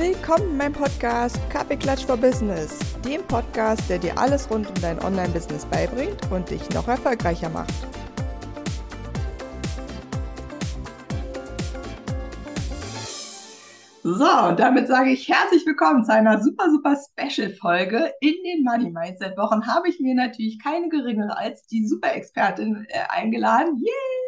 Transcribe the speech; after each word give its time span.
Willkommen 0.00 0.52
in 0.52 0.56
meinem 0.56 0.72
Podcast 0.72 1.38
Kaffeeklatsch 1.50 2.06
for 2.06 2.16
Business, 2.16 2.78
dem 3.04 3.22
Podcast, 3.24 3.82
der 3.90 3.98
dir 3.98 4.16
alles 4.16 4.50
rund 4.50 4.66
um 4.66 4.74
dein 4.80 4.98
Online-Business 4.98 5.66
beibringt 5.66 6.16
und 6.30 6.48
dich 6.48 6.66
noch 6.70 6.88
erfolgreicher 6.88 7.50
macht. 7.50 7.74
So, 14.02 14.48
und 14.48 14.58
damit 14.58 14.88
sage 14.88 15.10
ich 15.10 15.28
herzlich 15.28 15.66
willkommen 15.66 16.02
zu 16.02 16.14
einer 16.14 16.42
super, 16.42 16.70
super 16.70 16.96
Special-Folge. 16.96 18.10
In 18.22 18.36
den 18.42 18.64
Money 18.64 18.90
Mindset 18.90 19.36
Wochen 19.36 19.66
habe 19.66 19.90
ich 19.90 20.00
mir 20.00 20.14
natürlich 20.14 20.58
keine 20.64 20.88
geringere 20.88 21.36
als 21.36 21.66
die 21.66 21.86
Super-Expertin 21.86 22.86
äh, 22.88 23.00
eingeladen. 23.10 23.76
Yay! 23.76 24.20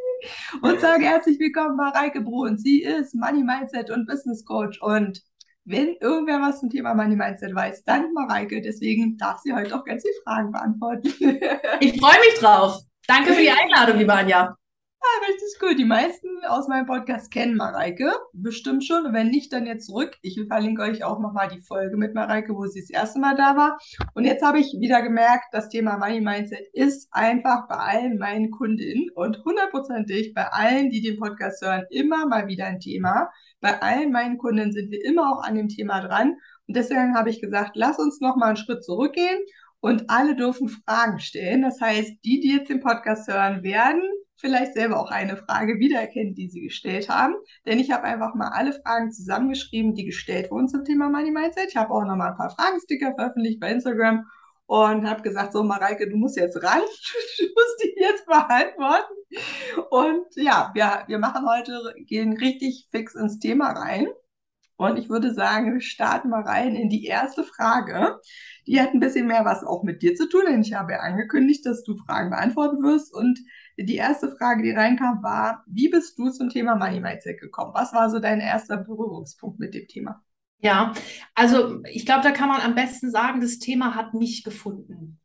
Und 0.61 0.81
sage 0.81 1.05
herzlich 1.05 1.41
willkommen 1.41 1.77
Mareike 1.77 2.21
Bruhn. 2.21 2.59
Sie 2.59 2.83
ist 2.83 3.15
Money 3.15 3.43
Mindset 3.43 3.91
und 3.91 4.07
Business 4.07 4.45
Coach. 4.45 4.81
Und 4.83 5.23
wenn 5.65 5.97
irgendwer 6.01 6.41
was 6.41 6.61
zum 6.61 6.71
Thema 6.71 6.95
Money 6.95 7.17
Mindset 7.17 7.55
weiß, 7.55 7.85
dann 7.85 8.13
Mareike. 8.13 8.61
Deswegen 8.61 9.17
darf 9.17 9.39
sie 9.39 9.53
heute 9.53 9.77
auch 9.77 9.85
ganz 9.85 10.03
viele 10.03 10.15
Fragen 10.25 10.53
beantworten. 10.53 11.09
ich 11.81 12.01
freue 12.01 12.21
mich 12.21 12.39
drauf. 12.39 12.81
Danke 13.07 13.33
für 13.33 13.41
die 13.43 13.51
Einladung, 13.51 13.99
liebe 13.99 14.13
Anja. 14.13 14.57
Ja, 15.05 15.27
richtig 15.27 15.59
gut. 15.59 15.79
Die 15.81 15.85
meisten 15.85 16.29
aus 16.47 16.69
meinem 16.69 16.87
Podcast 16.87 17.33
kennen 17.33 17.57
Mareike. 17.57 18.13
Bestimmt 18.33 18.85
schon. 18.85 19.05
Und 19.05 19.13
wenn 19.13 19.31
nicht, 19.31 19.53
dann 19.53 19.67
jetzt 19.67 19.87
zurück. 19.87 20.17
Ich 20.23 20.41
verlinke 20.47 20.83
euch 20.83 21.03
auch 21.03 21.19
nochmal 21.19 21.49
die 21.49 21.61
Folge 21.61 21.97
mit 21.97 22.15
Mareike, 22.15 22.55
wo 22.55 22.67
sie 22.67 22.81
das 22.81 22.91
erste 22.91 23.19
Mal 23.19 23.35
da 23.35 23.57
war. 23.57 23.79
Und 24.15 24.25
jetzt 24.25 24.45
habe 24.45 24.61
ich 24.61 24.77
wieder 24.79 25.03
gemerkt, 25.03 25.47
das 25.51 25.69
Thema 25.69 25.99
Money 25.99 26.21
Mindset 26.21 26.69
ist 26.73 27.09
einfach 27.11 27.67
bei 27.67 27.75
allen 27.75 28.17
meinen 28.17 28.53
Kundinnen 28.53 29.09
und 29.17 29.45
hundertprozentig 29.45 30.35
bei 30.35 30.47
allen, 30.47 30.91
die 30.91 31.03
den 31.03 31.19
Podcast 31.19 31.63
hören, 31.63 31.85
immer 31.91 32.27
mal 32.27 32.47
wieder 32.47 32.67
ein 32.67 32.79
Thema. 32.79 33.29
Bei 33.61 33.83
allen 33.83 34.13
meinen 34.13 34.39
Kunden 34.39 34.71
sind 34.71 34.93
wir 34.93 35.05
immer 35.05 35.33
auch 35.33 35.43
an 35.43 35.57
dem 35.57 35.69
Thema 35.69 36.01
dran. 36.01 36.37
Und 36.69 36.77
deswegen 36.77 37.17
habe 37.17 37.29
ich 37.29 37.41
gesagt, 37.41 37.73
lass 37.75 37.99
uns 37.99 38.21
nochmal 38.21 38.51
einen 38.51 38.57
Schritt 38.57 38.85
zurückgehen 38.85 39.41
und 39.81 40.09
alle 40.11 40.37
dürfen 40.37 40.69
Fragen 40.69 41.19
stellen. 41.19 41.63
Das 41.63 41.81
heißt, 41.81 42.25
die, 42.25 42.39
die 42.39 42.53
jetzt 42.53 42.71
den 42.71 42.81
Podcast 42.81 43.27
hören, 43.27 43.65
werden 43.65 44.03
vielleicht 44.43 44.75
selber 44.75 45.01
auch 45.01 45.11
eine 45.11 45.39
Frage 45.39 45.79
wiedererkennen, 45.79 46.35
die 46.35 46.51
sie 46.51 46.61
gestellt 46.61 47.09
haben. 47.09 47.35
Denn 47.65 47.79
ich 47.79 47.91
habe 47.91 48.05
einfach 48.05 48.35
mal 48.35 48.49
alle 48.49 48.75
Fragen 48.75 49.11
zusammengeschrieben, 49.11 49.95
die 49.95 50.05
gestellt 50.05 50.51
wurden 50.51 50.69
zum 50.69 50.85
Thema 50.85 51.09
Money 51.09 51.31
Mindset. 51.31 51.69
Ich 51.69 51.77
habe 51.77 51.95
auch 51.95 52.05
noch 52.05 52.17
mal 52.17 52.33
ein 52.33 52.37
paar 52.37 52.51
Fragensticker 52.51 53.15
veröffentlicht 53.15 53.61
bei 53.61 53.71
Instagram 53.71 54.27
und 54.67 55.09
habe 55.09 55.23
gesagt, 55.23 55.53
so 55.53 55.63
Mareike, 55.63 56.09
du 56.09 56.17
musst 56.17 56.37
jetzt 56.37 56.63
ran, 56.63 56.81
du 57.39 57.45
musst 57.45 57.85
die 57.85 57.95
jetzt 57.97 58.27
beantworten. 58.27 59.15
Und 59.91 60.27
ja, 60.35 60.71
wir, 60.75 61.05
wir 61.07 61.19
machen 61.19 61.47
heute, 61.49 61.95
gehen 62.07 62.37
richtig 62.37 62.89
fix 62.91 63.15
ins 63.15 63.39
Thema 63.39 63.71
rein. 63.71 64.09
Und 64.77 64.97
ich 64.97 65.09
würde 65.09 65.33
sagen, 65.33 65.75
wir 65.75 65.81
starten 65.81 66.31
mal 66.31 66.43
rein 66.43 66.75
in 66.75 66.89
die 66.89 67.05
erste 67.05 67.45
Frage. 67.45 68.19
Die 68.67 68.81
hat 68.81 68.95
ein 68.95 69.01
bisschen 69.01 69.29
mehr 69.29 69.45
was 69.45 69.63
auch 69.63 69.85
mit 69.85 70.03
dir 70.03 70.17
zu 70.17 70.29
tun, 70.29 70.43
denn 70.49 70.63
ich 70.63 70.75
habe 70.75 70.93
ja 70.93 70.99
angekündigt, 70.99 71.65
dass 71.65 71.85
du 71.85 71.97
Fragen 71.97 72.31
beantworten 72.31 72.83
wirst. 72.83 73.15
Und 73.15 73.39
die 73.79 73.97
erste 73.97 74.31
Frage, 74.37 74.63
die 74.63 74.71
reinkam, 74.71 75.23
war, 75.23 75.65
wie 75.67 75.89
bist 75.89 76.19
du 76.19 76.31
zum 76.31 76.49
Thema 76.49 76.77
Money 76.77 77.01
Mindset 77.01 77.41
gekommen? 77.41 77.73
Was 77.75 77.93
war 77.93 78.11
so 78.11 78.19
dein 78.19 78.41
erster 78.41 78.77
Berührungspunkt 78.77 79.59
mit 79.59 79.75
dem 79.75 79.87
Thema? 79.89 80.23
Ja, 80.59 80.93
also 81.35 81.83
ich 81.91 82.07
glaube, 82.07 82.23
da 82.23 82.31
kann 82.31 82.49
man 82.49 82.61
am 82.61 82.77
besten 82.77 83.11
sagen, 83.11 83.41
das 83.41 83.59
Thema 83.59 83.97
hat 83.97 84.15
mich 84.15 84.45
gefunden. 84.45 85.21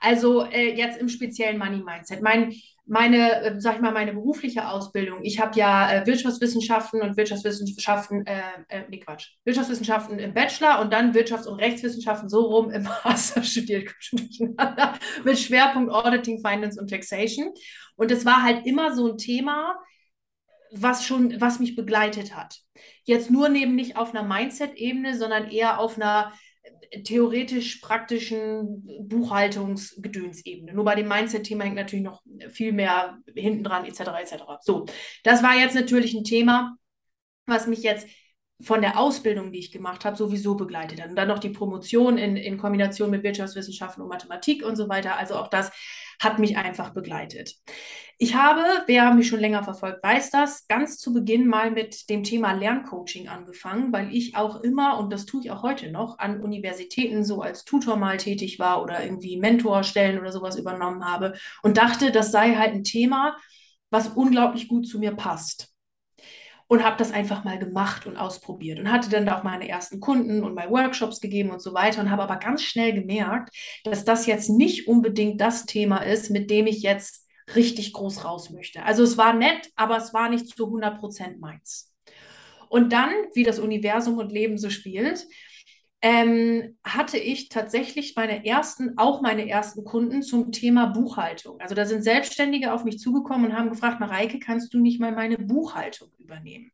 Also 0.00 0.44
äh, 0.44 0.74
jetzt 0.74 1.00
im 1.00 1.08
speziellen 1.08 1.58
Money 1.58 1.82
Mindset. 1.82 2.22
Mein, 2.22 2.54
meine, 2.86 3.42
äh, 3.42 3.60
sag 3.60 3.76
ich 3.76 3.80
mal, 3.80 3.92
meine 3.92 4.12
berufliche 4.12 4.68
Ausbildung. 4.68 5.20
Ich 5.22 5.40
habe 5.40 5.56
ja 5.58 5.92
äh, 5.92 6.06
Wirtschaftswissenschaften 6.06 7.02
und 7.02 7.16
Wirtschaftswissenschaften, 7.16 8.26
äh, 8.26 8.40
äh, 8.68 8.82
nee 8.88 8.98
Quatsch, 8.98 9.28
Wirtschaftswissenschaften 9.44 10.18
im 10.18 10.34
Bachelor 10.34 10.80
und 10.80 10.92
dann 10.92 11.12
Wirtschafts- 11.12 11.46
und 11.46 11.60
Rechtswissenschaften 11.60 12.28
so 12.28 12.46
rum 12.46 12.70
im 12.70 12.82
Master 13.04 13.42
studiert, 13.44 13.94
mit 15.24 15.38
Schwerpunkt 15.38 15.92
Auditing, 15.92 16.40
Finance 16.40 16.80
und 16.80 16.90
Taxation. 16.90 17.50
Und 17.94 18.10
es 18.10 18.24
war 18.24 18.42
halt 18.42 18.66
immer 18.66 18.94
so 18.94 19.12
ein 19.12 19.18
Thema, 19.18 19.76
was 20.72 21.04
schon, 21.04 21.40
was 21.40 21.60
mich 21.60 21.76
begleitet 21.76 22.34
hat. 22.34 22.60
Jetzt 23.04 23.30
nur 23.30 23.48
neben 23.48 23.74
nicht 23.74 23.96
auf 23.96 24.14
einer 24.14 24.22
Mindset-Ebene, 24.22 25.16
sondern 25.16 25.48
eher 25.50 25.78
auf 25.78 25.96
einer 25.96 26.32
theoretisch-praktischen 27.04 29.08
Buchhaltungsgedönsebene. 29.08 30.74
Nur 30.74 30.84
bei 30.84 30.96
dem 30.96 31.08
Mindset-Thema 31.08 31.64
hängt 31.64 31.76
natürlich 31.76 32.04
noch 32.04 32.22
viel 32.50 32.72
mehr 32.72 33.18
hinten 33.34 33.62
dran, 33.62 33.84
etc. 33.84 34.00
etc. 34.20 34.42
So, 34.60 34.86
das 35.22 35.42
war 35.42 35.56
jetzt 35.56 35.74
natürlich 35.74 36.14
ein 36.14 36.24
Thema, 36.24 36.76
was 37.46 37.66
mich 37.66 37.82
jetzt 37.82 38.08
von 38.62 38.82
der 38.82 38.98
Ausbildung, 38.98 39.52
die 39.52 39.58
ich 39.58 39.72
gemacht 39.72 40.04
habe, 40.04 40.16
sowieso 40.16 40.54
begleitet 40.54 41.00
hat. 41.00 41.10
Und 41.10 41.16
dann 41.16 41.28
noch 41.28 41.38
die 41.38 41.48
Promotion 41.48 42.18
in, 42.18 42.36
in 42.36 42.58
Kombination 42.58 43.10
mit 43.10 43.22
Wirtschaftswissenschaften 43.22 44.02
und 44.02 44.08
Mathematik 44.08 44.64
und 44.64 44.76
so 44.76 44.88
weiter. 44.88 45.16
Also 45.16 45.36
auch 45.36 45.48
das 45.48 45.70
hat 46.20 46.38
mich 46.38 46.56
einfach 46.56 46.90
begleitet. 46.90 47.54
Ich 48.22 48.34
habe, 48.34 48.62
wer 48.84 49.14
mich 49.14 49.28
schon 49.28 49.40
länger 49.40 49.64
verfolgt, 49.64 50.02
weiß 50.02 50.28
das, 50.28 50.68
ganz 50.68 50.98
zu 50.98 51.14
Beginn 51.14 51.46
mal 51.46 51.70
mit 51.70 52.10
dem 52.10 52.22
Thema 52.22 52.52
Lerncoaching 52.52 53.28
angefangen, 53.28 53.94
weil 53.94 54.14
ich 54.14 54.36
auch 54.36 54.60
immer, 54.60 54.98
und 54.98 55.10
das 55.10 55.24
tue 55.24 55.40
ich 55.40 55.50
auch 55.50 55.62
heute 55.62 55.90
noch, 55.90 56.18
an 56.18 56.42
Universitäten 56.42 57.24
so 57.24 57.40
als 57.40 57.64
Tutor 57.64 57.96
mal 57.96 58.18
tätig 58.18 58.58
war 58.58 58.82
oder 58.82 59.02
irgendwie 59.02 59.38
Mentorstellen 59.38 60.20
oder 60.20 60.32
sowas 60.32 60.58
übernommen 60.58 61.02
habe 61.02 61.32
und 61.62 61.78
dachte, 61.78 62.12
das 62.12 62.30
sei 62.30 62.56
halt 62.56 62.74
ein 62.74 62.84
Thema, 62.84 63.38
was 63.88 64.08
unglaublich 64.08 64.68
gut 64.68 64.86
zu 64.86 64.98
mir 64.98 65.12
passt. 65.12 65.72
Und 66.68 66.84
habe 66.84 66.98
das 66.98 67.12
einfach 67.12 67.44
mal 67.44 67.58
gemacht 67.58 68.06
und 68.06 68.18
ausprobiert 68.18 68.78
und 68.78 68.92
hatte 68.92 69.08
dann 69.08 69.26
auch 69.30 69.44
meine 69.44 69.66
ersten 69.66 69.98
Kunden 69.98 70.44
und 70.44 70.54
mal 70.54 70.68
Workshops 70.68 71.20
gegeben 71.22 71.52
und 71.52 71.62
so 71.62 71.72
weiter 71.72 72.02
und 72.02 72.10
habe 72.10 72.24
aber 72.24 72.36
ganz 72.36 72.62
schnell 72.64 72.92
gemerkt, 72.92 73.56
dass 73.82 74.04
das 74.04 74.26
jetzt 74.26 74.50
nicht 74.50 74.88
unbedingt 74.88 75.40
das 75.40 75.64
Thema 75.64 76.00
ist, 76.00 76.28
mit 76.30 76.50
dem 76.50 76.66
ich 76.66 76.82
jetzt 76.82 77.29
richtig 77.54 77.92
groß 77.92 78.24
raus 78.24 78.50
möchte. 78.50 78.82
Also 78.82 79.02
es 79.02 79.18
war 79.18 79.32
nett, 79.32 79.70
aber 79.76 79.96
es 79.96 80.14
war 80.14 80.28
nicht 80.28 80.46
zu 80.48 80.66
100 80.66 80.98
Prozent 80.98 81.40
meins. 81.40 81.92
Und 82.68 82.92
dann, 82.92 83.10
wie 83.34 83.42
das 83.42 83.58
Universum 83.58 84.18
und 84.18 84.30
Leben 84.30 84.56
so 84.56 84.70
spielt, 84.70 85.26
ähm, 86.02 86.78
hatte 86.84 87.18
ich 87.18 87.48
tatsächlich 87.50 88.14
meine 88.16 88.46
ersten, 88.46 88.96
auch 88.96 89.20
meine 89.20 89.48
ersten 89.48 89.84
Kunden 89.84 90.22
zum 90.22 90.50
Thema 90.52 90.86
Buchhaltung. 90.86 91.60
Also 91.60 91.74
da 91.74 91.84
sind 91.84 92.02
Selbstständige 92.02 92.72
auf 92.72 92.84
mich 92.84 92.98
zugekommen 92.98 93.50
und 93.50 93.56
haben 93.56 93.70
gefragt, 93.70 94.00
Mareike, 94.00 94.38
kannst 94.38 94.72
du 94.72 94.78
nicht 94.78 95.00
mal 95.00 95.12
meine 95.12 95.36
Buchhaltung 95.36 96.10
übernehmen? 96.18 96.70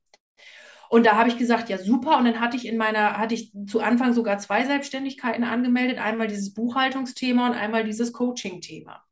Und 0.89 1.07
da 1.07 1.17
habe 1.17 1.29
ich 1.29 1.39
gesagt, 1.39 1.69
ja, 1.69 1.79
super. 1.79 2.19
Und 2.19 2.27
dann 2.27 2.41
hatte 2.41 2.57
ich 2.57 2.67
in 2.67 2.77
meiner, 2.77 3.19
hatte 3.19 3.35
ich 3.35 3.53
zu 3.67 3.81
Anfang 3.81 4.15
sogar 4.15 4.39
zwei 4.39 4.65
Selbstständigkeiten 4.65 5.43
angemeldet. 5.43 5.99
Einmal 5.99 6.29
dieses 6.29 6.55
Buchhaltungsthema 6.55 7.49
und 7.49 7.55
einmal 7.55 7.83
dieses 7.85 8.13
Coaching-Thema. 8.13 9.03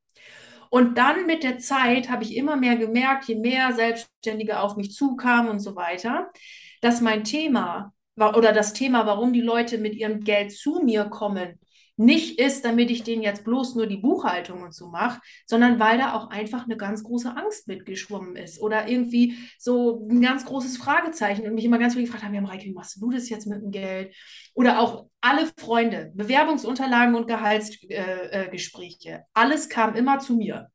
Und 0.75 0.99
dann 0.99 1.27
mit 1.27 1.45
der 1.45 1.61
Zeit 1.61 2.11
habe 2.11 2.25
ich 2.25 2.35
immer 2.35 2.57
mehr 2.57 2.75
gemerkt, 2.75 3.27
je 3.27 3.37
mehr 3.37 3.73
Selbstständige 3.75 4.59
auf 4.59 4.77
mich 4.77 4.91
zukamen 4.91 5.49
und 5.49 5.61
so 5.61 5.77
weiter, 5.77 6.33
dass 6.81 7.01
mein 7.01 7.23
Thema 7.23 7.95
oder 8.17 8.53
das 8.53 8.73
Thema, 8.73 9.07
warum 9.07 9.33
die 9.33 9.41
Leute 9.41 9.79
mit 9.79 9.95
ihrem 9.95 10.25
Geld 10.25 10.51
zu 10.51 10.81
mir 10.85 11.05
kommen, 11.05 11.61
nicht 11.97 12.41
ist, 12.41 12.65
damit 12.65 12.91
ich 12.91 13.05
denen 13.05 13.23
jetzt 13.23 13.45
bloß 13.45 13.77
nur 13.77 13.87
die 13.87 13.99
Buchhaltung 13.99 14.63
und 14.63 14.75
so 14.75 14.89
mache, 14.89 15.21
sondern 15.47 15.79
weil 15.79 15.99
da 15.99 16.15
auch 16.15 16.31
einfach 16.31 16.65
eine 16.65 16.77
ganz 16.77 17.05
große 17.05 17.37
Angst 17.37 17.69
mitgeschwommen 17.69 18.37
ist 18.37 18.61
oder 18.61 18.89
irgendwie 18.89 19.37
so 19.59 20.07
ein 20.11 20.21
ganz 20.21 20.45
großes 20.45 20.77
Fragezeichen 20.77 21.47
und 21.47 21.55
mich 21.55 21.65
immer 21.65 21.79
ganz 21.79 21.95
viel 21.95 22.05
gefragt 22.05 22.25
haben, 22.25 22.35
ja, 22.35 22.41
Mareike, 22.41 22.65
wie 22.65 22.73
machst 22.73 23.01
du 23.01 23.11
das 23.11 23.29
jetzt 23.29 23.47
mit 23.47 23.63
dem 23.63 23.71
Geld? 23.71 24.15
Oder 24.55 24.81
auch 24.81 25.07
alle 25.21 25.47
Freunde, 25.57 26.11
Bewerbungsunterlagen 26.15 27.15
und 27.15 27.29
Gehaltsgespräche, 27.29 29.09
äh, 29.09 29.15
äh, 29.15 29.23
alles 29.33 29.69
kam 29.69 29.95
immer 29.95 30.19
zu 30.19 30.37
mir. 30.37 30.69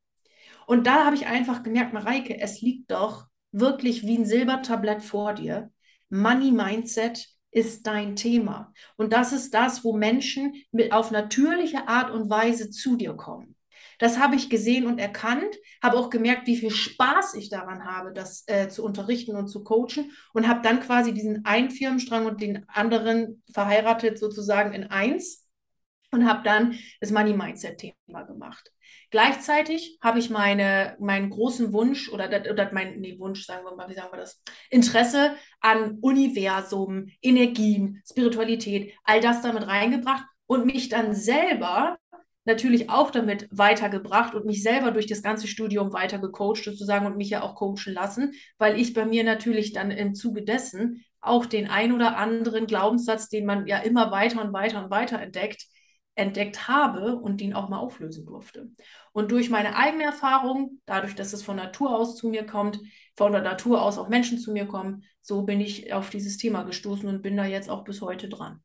Und 0.68 0.88
da 0.88 1.06
habe 1.06 1.16
ich 1.16 1.26
einfach 1.26 1.64
gemerkt, 1.64 1.94
Mareike, 1.94 2.40
es 2.40 2.62
liegt 2.62 2.92
doch 2.92 3.26
wirklich 3.52 4.04
wie 4.04 4.18
ein 4.18 4.26
Silbertablett 4.26 5.02
vor 5.02 5.34
dir 5.34 5.72
Money 6.10 6.52
Mindset 6.52 7.28
ist 7.52 7.88
dein 7.88 8.16
Thema. 8.16 8.74
Und 8.96 9.14
das 9.14 9.34
ist 9.34 9.54
das, 9.54 9.84
wo 9.84 9.94
Menschen 9.94 10.54
mit 10.72 10.92
auf 10.92 11.12
natürliche 11.12 11.88
Art 11.88 12.12
und 12.12 12.30
Weise 12.30 12.70
zu 12.70 12.96
dir 12.96 13.14
kommen. 13.14 13.56
Das 13.98 14.18
habe 14.18 14.36
ich 14.36 14.50
gesehen 14.50 14.88
und 14.88 14.98
erkannt, 14.98 15.58
habe 15.84 15.98
auch 15.98 16.10
gemerkt, 16.10 16.48
wie 16.48 16.56
viel 16.56 16.72
Spaß 16.72 17.34
ich 17.34 17.50
daran 17.50 17.84
habe, 17.84 18.14
das 18.14 18.46
äh, 18.48 18.70
zu 18.70 18.84
unterrichten 18.84 19.36
und 19.36 19.50
zu 19.50 19.64
coachen 19.64 20.12
und 20.34 20.48
habe 20.48 20.62
dann 20.62 20.80
quasi 20.80 21.14
diesen 21.14 21.44
einen 21.46 21.70
Firmenstrang 21.70 22.26
und 22.26 22.42
den 22.42 22.68
anderen 22.70 23.44
verheiratet 23.52 24.18
sozusagen 24.18 24.74
in 24.74 24.86
eins 24.86 25.50
und 26.12 26.28
habe 26.28 26.44
dann 26.44 26.78
das 27.02 27.12
Money 27.12 27.34
Mindset 27.34 27.78
Thema 27.78 28.24
gemacht. 28.24 28.72
Gleichzeitig 29.12 29.98
habe 30.02 30.20
ich 30.20 30.30
meine, 30.30 30.96
meinen 31.00 31.30
großen 31.30 31.74
Wunsch 31.74 32.10
oder, 32.10 32.28
oder 32.28 32.70
mein 32.74 33.00
nee, 33.00 33.18
Wunsch, 33.18 33.46
sagen 33.46 33.66
wir 33.66 33.76
mal, 33.76 33.90
wie 33.90 33.96
sagen 33.96 34.12
wir 34.12 34.20
das, 34.20 34.42
Interesse 34.70 35.36
an 35.62 35.98
Universum, 36.02 37.08
Energien, 37.22 38.02
Spiritualität, 38.08 38.94
all 39.04 39.20
das 39.20 39.42
damit 39.42 39.66
reingebracht 39.66 40.26
und 40.46 40.66
mich 40.66 40.90
dann 40.90 41.16
selber 41.16 41.98
natürlich 42.46 42.90
auch 42.90 43.12
damit 43.12 43.48
weitergebracht 43.52 44.34
und 44.34 44.46
mich 44.46 44.64
selber 44.64 44.92
durch 44.92 45.06
das 45.06 45.22
ganze 45.22 45.48
Studium 45.48 45.94
weiter 45.94 46.20
gecoacht 46.20 46.64
sozusagen 46.64 47.06
und 47.06 47.18
mich 47.18 47.30
ja 47.30 47.42
auch 47.44 47.56
coachen 47.56 47.94
lassen, 47.94 48.34
weil 48.58 48.80
ich 48.80 48.94
bei 48.94 49.06
mir 49.06 49.24
natürlich 49.24 49.74
dann 49.74 49.92
im 49.92 50.16
Zuge 50.16 50.44
dessen 50.44 51.04
auch 51.22 51.46
den 51.46 51.70
ein 51.70 51.92
oder 51.92 52.18
anderen 52.18 52.66
Glaubenssatz, 52.66 53.30
den 53.30 53.46
man 53.46 53.68
ja 53.68 53.80
immer 53.80 54.12
weiter 54.12 54.42
und 54.42 54.54
weiter 54.54 54.84
und 54.84 54.90
weiter 54.90 55.20
entdeckt, 55.20 55.66
entdeckt 56.20 56.68
habe 56.68 57.16
und 57.16 57.42
den 57.42 57.54
auch 57.54 57.70
mal 57.70 57.80
auflösen 57.80 58.26
durfte. 58.26 58.70
Und 59.14 59.32
durch 59.32 59.50
meine 59.50 59.76
eigene 59.76 60.04
Erfahrung, 60.04 60.82
dadurch, 60.86 61.16
dass 61.16 61.34
es 61.34 61.42
von 61.42 61.56
Natur 61.56 61.96
aus 61.96 62.16
zu 62.16 62.28
mir 62.28 62.46
kommt, 62.46 62.80
von 63.16 63.32
der 63.32 63.42
Natur 63.42 63.82
aus 63.82 63.98
auch 63.98 64.10
Menschen 64.10 64.38
zu 64.38 64.52
mir 64.52 64.66
kommen, 64.66 65.04
so 65.22 65.44
bin 65.44 65.62
ich 65.62 65.94
auf 65.94 66.10
dieses 66.10 66.38
Thema 66.38 66.64
gestoßen 66.64 67.08
und 67.08 67.22
bin 67.22 67.38
da 67.38 67.46
jetzt 67.46 67.70
auch 67.70 67.84
bis 67.84 68.02
heute 68.02 68.28
dran. 68.30 68.62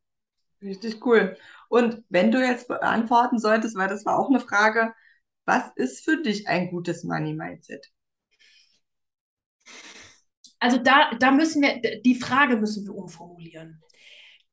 Richtig 0.63 1.05
cool. 1.07 1.37
Und 1.69 2.03
wenn 2.09 2.33
du 2.33 2.41
jetzt 2.41 2.69
beantworten 2.69 3.39
solltest, 3.39 3.77
weil 3.77 3.89
das 3.89 4.05
war 4.05 4.19
auch 4.19 4.29
eine 4.29 4.41
Frage, 4.41 4.93
was 5.45 5.71
ist 5.77 6.05
für 6.05 6.23
dich 6.23 6.49
ein 6.49 6.71
gutes 6.71 7.05
Money 7.05 7.35
Mindset? 7.35 7.87
Also 10.59 10.79
da, 10.79 11.11
da 11.21 11.31
müssen 11.31 11.63
wir, 11.63 12.01
die 12.01 12.15
Frage 12.15 12.57
müssen 12.57 12.87
wir 12.87 12.95
umformulieren 12.95 13.83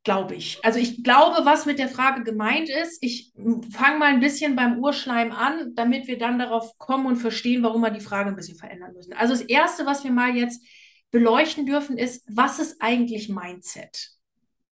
glaube 0.03 0.35
ich. 0.35 0.59
Also 0.63 0.79
ich 0.79 1.03
glaube, 1.03 1.45
was 1.45 1.65
mit 1.65 1.77
der 1.77 1.87
Frage 1.87 2.23
gemeint 2.23 2.69
ist, 2.69 2.97
ich 3.01 3.31
fange 3.71 3.99
mal 3.99 4.13
ein 4.13 4.19
bisschen 4.19 4.55
beim 4.55 4.79
Urschleim 4.79 5.31
an, 5.31 5.75
damit 5.75 6.07
wir 6.07 6.17
dann 6.17 6.39
darauf 6.39 6.77
kommen 6.77 7.05
und 7.05 7.17
verstehen, 7.17 7.61
warum 7.63 7.81
wir 7.81 7.91
die 7.91 7.99
Frage 7.99 8.29
ein 8.29 8.35
bisschen 8.35 8.57
verändern 8.57 8.93
müssen. 8.93 9.13
Also 9.13 9.33
das 9.33 9.43
Erste, 9.43 9.85
was 9.85 10.03
wir 10.03 10.11
mal 10.11 10.35
jetzt 10.35 10.65
beleuchten 11.11 11.65
dürfen, 11.65 11.97
ist, 11.97 12.23
was 12.27 12.59
ist 12.59 12.81
eigentlich 12.81 13.29
Mindset? 13.29 14.11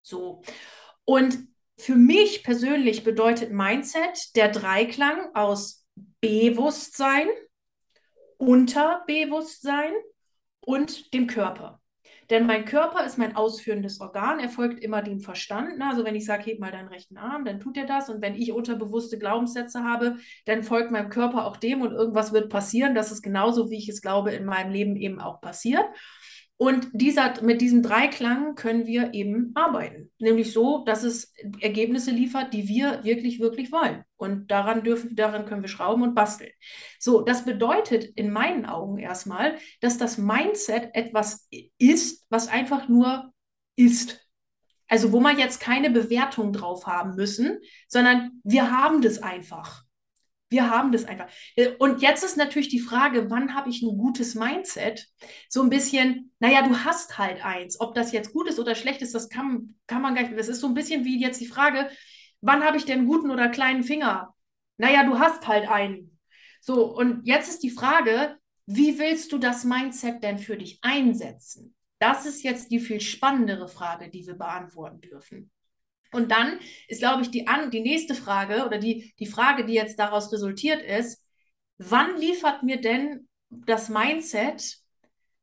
So. 0.03 0.43
Und 1.05 1.39
für 1.77 1.97
mich 1.97 2.43
persönlich 2.43 3.05
bedeutet 3.05 3.53
Mindset 3.53 4.35
der 4.35 4.49
Dreiklang 4.49 5.35
aus 5.35 5.85
Bewusstsein, 6.21 7.29
Unterbewusstsein 8.39 9.93
und 10.61 11.13
dem 11.13 11.27
Körper. 11.27 11.81
Denn 12.31 12.47
mein 12.47 12.67
Körper 12.67 13.05
ist 13.05 13.17
mein 13.17 13.37
ausführendes 13.37 14.01
Organ, 14.01 14.39
er 14.39 14.51
folgt 14.51 14.81
immer 14.81 15.03
dem 15.03 15.21
Verstand. 15.21 15.81
Also 15.81 16.05
wenn 16.05 16.15
ich 16.15 16.27
sage, 16.27 16.45
heb 16.45 16.59
mal 16.59 16.71
deinen 16.71 16.89
rechten 16.89 17.17
Arm, 17.17 17.45
dann 17.45 17.59
tut 17.59 17.77
er 17.77 17.87
das. 17.87 18.11
Und 18.11 18.21
wenn 18.21 18.35
ich 18.35 18.53
unterbewusste 18.53 19.19
Glaubenssätze 19.19 19.83
habe, 19.83 20.17
dann 20.45 20.63
folgt 20.63 20.91
meinem 20.91 21.09
Körper 21.09 21.47
auch 21.47 21.57
dem 21.57 21.81
und 21.81 21.93
irgendwas 21.93 22.33
wird 22.33 22.51
passieren. 22.51 22.95
Das 22.95 23.13
ist 23.13 23.23
genauso, 23.23 23.71
wie 23.71 23.79
ich 23.79 23.89
es 23.89 24.03
glaube, 24.03 24.33
in 24.33 24.45
meinem 24.45 24.71
Leben 24.71 24.97
eben 24.97 25.21
auch 25.21 25.41
passiert. 25.41 25.85
Und 26.61 26.89
dieser, 26.93 27.41
mit 27.41 27.61
diesem 27.61 27.85
Dreiklang 27.85 28.57
können 28.57 28.85
wir 28.85 29.15
eben 29.15 29.53
arbeiten. 29.55 30.11
Nämlich 30.19 30.53
so, 30.53 30.85
dass 30.85 31.05
es 31.05 31.33
Ergebnisse 31.61 32.11
liefert, 32.11 32.53
die 32.53 32.67
wir 32.67 33.05
wirklich, 33.05 33.39
wirklich 33.39 33.71
wollen. 33.71 34.03
Und 34.17 34.51
daran 34.51 34.83
dürfen, 34.83 35.15
daran 35.15 35.47
können 35.47 35.63
wir 35.63 35.69
schrauben 35.69 36.03
und 36.03 36.17
basteln. 36.17 36.51
So, 36.99 37.21
das 37.23 37.45
bedeutet 37.45 38.05
in 38.05 38.33
meinen 38.33 38.67
Augen 38.67 38.99
erstmal, 38.99 39.57
dass 39.81 39.99
das 39.99 40.19
Mindset 40.19 40.91
etwas 40.95 41.49
ist, 41.79 42.27
was 42.29 42.49
einfach 42.49 42.89
nur 42.89 43.33
ist. 43.77 44.29
Also 44.89 45.13
wo 45.13 45.21
man 45.21 45.39
jetzt 45.39 45.61
keine 45.61 45.91
Bewertung 45.91 46.53
drauf 46.53 46.89
haben 46.89 47.15
müssen, 47.15 47.59
sondern 47.87 48.41
wir 48.43 48.73
haben 48.73 49.01
das 49.01 49.23
einfach. 49.23 49.85
Wir 50.51 50.71
haben 50.71 50.93
das 50.93 51.05
einfach. 51.05 51.29
Äh, 51.57 51.71
und 51.79 52.01
jetzt 52.01 52.25
ist 52.25 52.37
natürlich 52.37 52.69
die 52.69 52.81
Frage, 52.81 53.31
wann 53.31 53.55
habe 53.55 53.69
ich 53.71 53.83
ein 53.83 53.99
gutes 53.99 54.35
Mindset? 54.35 55.07
So 55.49 55.63
ein 55.63 55.71
bisschen, 55.71 56.33
naja, 56.39 56.67
du 56.67 56.85
hast 56.85 57.19
halt 57.19 57.45
eins. 57.45 57.81
Ob 57.81 57.95
das 57.95 58.13
jetzt 58.13 58.33
gut 58.33 58.49
ist 58.49 58.59
oder 58.59 58.75
schlecht 58.75 59.03
ist, 59.03 59.15
das 59.15 59.29
kann, 59.29 59.75
kann 59.87 60.03
man 60.03 60.15
gar 60.15 60.23
nicht. 60.23 60.39
Das 60.39 60.49
ist 60.49 60.61
so 60.61 60.67
ein 60.67 60.75
bisschen 60.75 61.05
wie 61.05 61.21
jetzt 61.21 61.41
die 61.41 61.47
Frage, 61.47 61.91
wann 62.41 62.65
habe 62.65 62.77
ich 62.77 62.85
denn 62.85 63.07
guten 63.07 63.31
oder 63.31 63.49
kleinen 63.49 63.83
Finger? 63.83 64.35
Naja, 64.79 65.05
du 65.05 65.19
hast 65.19 65.47
halt 65.47 65.69
einen. 65.69 66.19
So, 66.61 66.97
und 66.97 67.27
jetzt 67.27 67.49
ist 67.49 67.63
die 67.63 67.71
Frage, 67.71 68.37
wie 68.67 68.99
willst 68.99 69.33
du 69.33 69.39
das 69.39 69.65
Mindset 69.65 70.23
denn 70.23 70.39
für 70.39 70.57
dich 70.57 70.79
einsetzen? 70.83 71.75
Das 71.99 72.27
ist 72.27 72.43
jetzt 72.43 72.71
die 72.71 72.81
viel 72.81 73.01
spannendere 73.01 73.69
Frage, 73.69 74.09
die 74.09 74.27
wir 74.27 74.35
beantworten 74.35 75.01
dürfen. 75.01 75.51
Und 76.13 76.31
dann 76.31 76.59
ist, 76.89 77.01
glaube 77.01 77.23
ich, 77.23 77.31
die, 77.31 77.47
an, 77.47 77.71
die 77.71 77.81
nächste 77.81 78.15
Frage 78.15 78.65
oder 78.65 78.79
die, 78.79 79.15
die 79.19 79.27
Frage, 79.27 79.65
die 79.65 79.75
jetzt 79.75 79.99
daraus 79.99 80.33
resultiert 80.33 80.83
ist, 80.83 81.25
wann 81.79 82.19
liefert 82.19 82.63
mir 82.63 82.81
denn 82.81 83.29
das 83.51 83.89
Mindset 83.89 84.79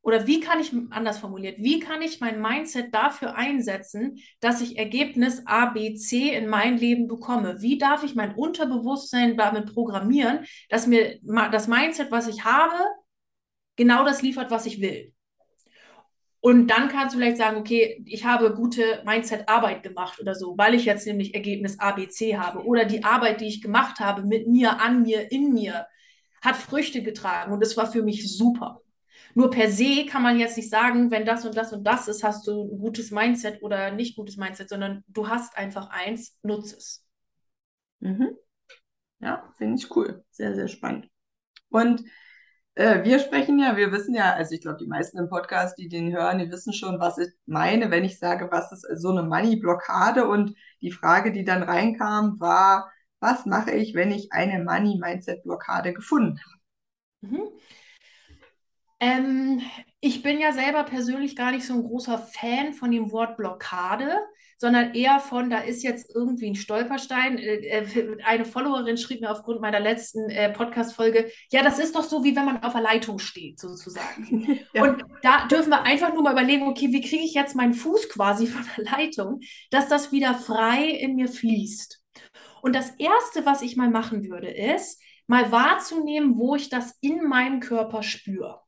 oder 0.06 0.28
wie 0.28 0.40
kann 0.40 0.60
ich, 0.60 0.72
anders 0.92 1.18
formuliert, 1.18 1.58
wie 1.58 1.80
kann 1.80 2.04
ich 2.04 2.22
mein 2.22 2.40
Mindset 2.40 2.94
dafür 2.94 3.36
einsetzen, 3.36 4.20
dass 4.40 4.62
ich 4.62 4.78
Ergebnis 4.78 5.42
A, 5.48 5.66
B, 5.66 5.96
C 5.96 6.30
in 6.30 6.48
mein 6.48 6.78
Leben 6.78 7.08
bekomme? 7.08 7.60
Wie 7.62 7.80
darf 7.80 8.04
ich 8.04 8.14
mein 8.14 8.36
Unterbewusstsein 8.36 9.36
damit 9.36 9.74
programmieren, 9.74 10.46
dass 10.70 10.86
mir 10.86 11.18
das 11.24 11.68
Mindset, 11.68 12.12
was 12.12 12.28
ich 12.28 12.46
habe, 12.46 12.78
genau 13.78 14.06
das 14.06 14.22
liefert, 14.22 14.52
was 14.52 14.68
ich 14.68 14.80
will? 14.80 15.15
Und 16.46 16.68
dann 16.68 16.90
kannst 16.90 17.16
du 17.16 17.18
vielleicht 17.18 17.38
sagen, 17.38 17.58
okay, 17.58 18.04
ich 18.06 18.24
habe 18.24 18.54
gute 18.54 19.02
Mindset-Arbeit 19.04 19.82
gemacht 19.82 20.20
oder 20.20 20.36
so, 20.36 20.56
weil 20.60 20.76
ich 20.76 20.86
jetzt 20.86 21.08
nämlich 21.08 21.34
Ergebnis 21.34 21.80
ABC 21.80 22.38
habe. 22.38 22.64
Oder 22.66 22.86
die 22.86 23.04
Arbeit, 23.04 23.42
die 23.42 23.48
ich 23.48 23.64
gemacht 23.64 24.00
habe, 24.00 24.22
mit 24.22 24.48
mir, 24.48 24.80
an 24.80 25.02
mir, 25.02 25.32
in 25.32 25.54
mir, 25.54 25.88
hat 26.44 26.56
Früchte 26.56 27.02
getragen 27.02 27.52
und 27.52 27.64
es 27.64 27.76
war 27.78 27.92
für 27.92 28.04
mich 28.04 28.32
super. 28.32 28.84
Nur 29.34 29.50
per 29.50 29.72
se 29.72 30.06
kann 30.06 30.22
man 30.22 30.38
jetzt 30.38 30.56
nicht 30.56 30.70
sagen, 30.70 31.10
wenn 31.10 31.26
das 31.26 31.48
und 31.48 31.58
das 31.58 31.74
und 31.74 31.84
das 31.84 32.08
ist, 32.08 32.24
hast 32.24 32.46
du 32.46 32.76
ein 32.76 32.78
gutes 32.78 33.10
Mindset 33.10 33.64
oder 33.64 33.90
nicht 33.90 34.16
gutes 34.16 34.38
Mindset, 34.38 34.70
sondern 34.70 35.04
du 35.08 35.28
hast 35.28 35.58
einfach 35.58 35.90
eins, 35.90 36.38
nutze 36.44 36.78
es. 36.78 37.08
Mhm. 38.02 38.38
Ja, 39.20 39.52
finde 39.58 39.78
ich 39.80 39.96
cool. 39.96 40.24
Sehr, 40.30 40.54
sehr 40.54 40.68
spannend. 40.68 41.10
Und 41.70 42.04
äh, 42.76 43.04
wir 43.04 43.20
sprechen 43.20 43.58
ja, 43.60 43.78
wir 43.78 43.92
wissen 43.92 44.14
ja, 44.14 44.34
also 44.34 44.54
ich 44.54 44.62
glaube, 44.62 44.78
die 44.78 44.88
meisten 44.88 45.18
im 45.18 45.30
Podcast, 45.30 45.78
die 45.78 45.88
den 45.88 46.14
hören, 46.14 46.40
die 46.40 46.52
wissen 46.52 46.74
schon, 46.74 47.00
was 47.00 47.18
ich 47.18 47.30
meine, 47.46 47.90
wenn 47.90 48.04
ich 48.04 48.20
sage, 48.20 48.50
was 48.52 48.72
ist 48.72 48.86
so 49.02 49.10
eine 49.10 49.24
Money-Blockade. 49.24 50.28
Und 50.28 50.56
die 50.82 50.92
Frage, 50.92 51.32
die 51.32 51.46
dann 51.46 51.64
reinkam, 51.64 52.40
war, 52.40 52.92
was 53.20 53.46
mache 53.46 53.72
ich, 53.72 53.96
wenn 53.96 54.12
ich 54.12 54.32
eine 54.34 54.64
Money-Mindset-Blockade 54.64 55.94
gefunden 55.94 56.40
habe? 56.40 57.34
Mhm. 57.34 57.48
Ähm, 59.00 59.62
ich 60.00 60.22
bin 60.24 60.40
ja 60.40 60.52
selber 60.52 60.84
persönlich 60.84 61.36
gar 61.36 61.52
nicht 61.52 61.66
so 61.66 61.74
ein 61.74 61.84
großer 61.84 62.18
Fan 62.18 62.74
von 62.74 62.92
dem 62.92 63.12
Wort 63.12 63.38
Blockade, 63.38 64.20
sondern 64.58 64.94
eher 64.94 65.20
von, 65.20 65.50
da 65.50 65.60
ist 65.60 65.84
jetzt 65.84 66.14
irgendwie 66.14 66.48
ein 66.48 66.56
Stolperstein. 66.56 67.38
Äh, 67.38 67.56
äh, 67.56 68.18
eine 68.24 68.46
Followerin 68.46 68.98
schrieb 68.98 69.22
mir 69.22 69.32
aufgrund 69.32 69.62
meiner 69.62 69.80
letzten 69.80 70.30
äh, 70.30 70.52
Podcast-Folge, 70.52 71.30
ja, 71.52 71.64
das 71.64 71.80
ist 71.80 71.96
doch 71.96 72.04
so, 72.04 72.24
wie 72.24 72.36
wenn 72.36 72.46
man 72.46 72.64
auf 72.64 72.74
der 72.74 72.82
Leitung 72.82 73.20
steht, 73.20 73.60
sozusagen. 73.60 74.60
ja. 74.74 74.84
Und 74.84 75.04
da 75.22 75.48
dürfen 75.48 75.70
wir 75.70 75.84
einfach 75.84 76.14
nur 76.14 76.24
mal 76.24 76.34
überlegen, 76.34 76.68
okay, 76.68 76.92
wie 76.92 77.02
kriege 77.02 77.24
ich 77.24 77.34
jetzt 77.34 77.56
meinen 77.56 77.74
Fuß 77.74 78.10
quasi 78.10 78.48
von 78.48 78.66
der 78.76 78.86
Leitung, 78.86 79.42
dass 79.72 79.88
das 79.88 80.12
wieder 80.12 80.36
frei 80.36 80.86
in 80.86 81.16
mir 81.16 81.28
fließt. 81.28 82.02
Und 82.62 82.76
das 82.76 82.92
Erste, 82.98 83.46
was 83.46 83.62
ich 83.62 83.76
mal 83.76 83.90
machen 83.90 84.28
würde, 84.30 84.50
ist, 84.50 85.02
mal 85.28 85.52
wahrzunehmen, 85.52 86.38
wo 86.38 86.56
ich 86.56 86.70
das 86.70 86.98
in 87.02 87.28
meinem 87.28 87.60
Körper 87.60 88.04
spüre. 88.04 88.62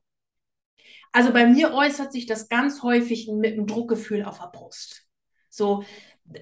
Also 1.11 1.31
bei 1.31 1.47
mir 1.47 1.73
äußert 1.73 2.11
sich 2.11 2.25
das 2.25 2.49
ganz 2.49 2.83
häufig 2.83 3.27
mit 3.31 3.53
einem 3.53 3.65
Druckgefühl 3.65 4.23
auf 4.23 4.39
der 4.39 4.47
Brust. 4.47 5.06
So, 5.57 5.83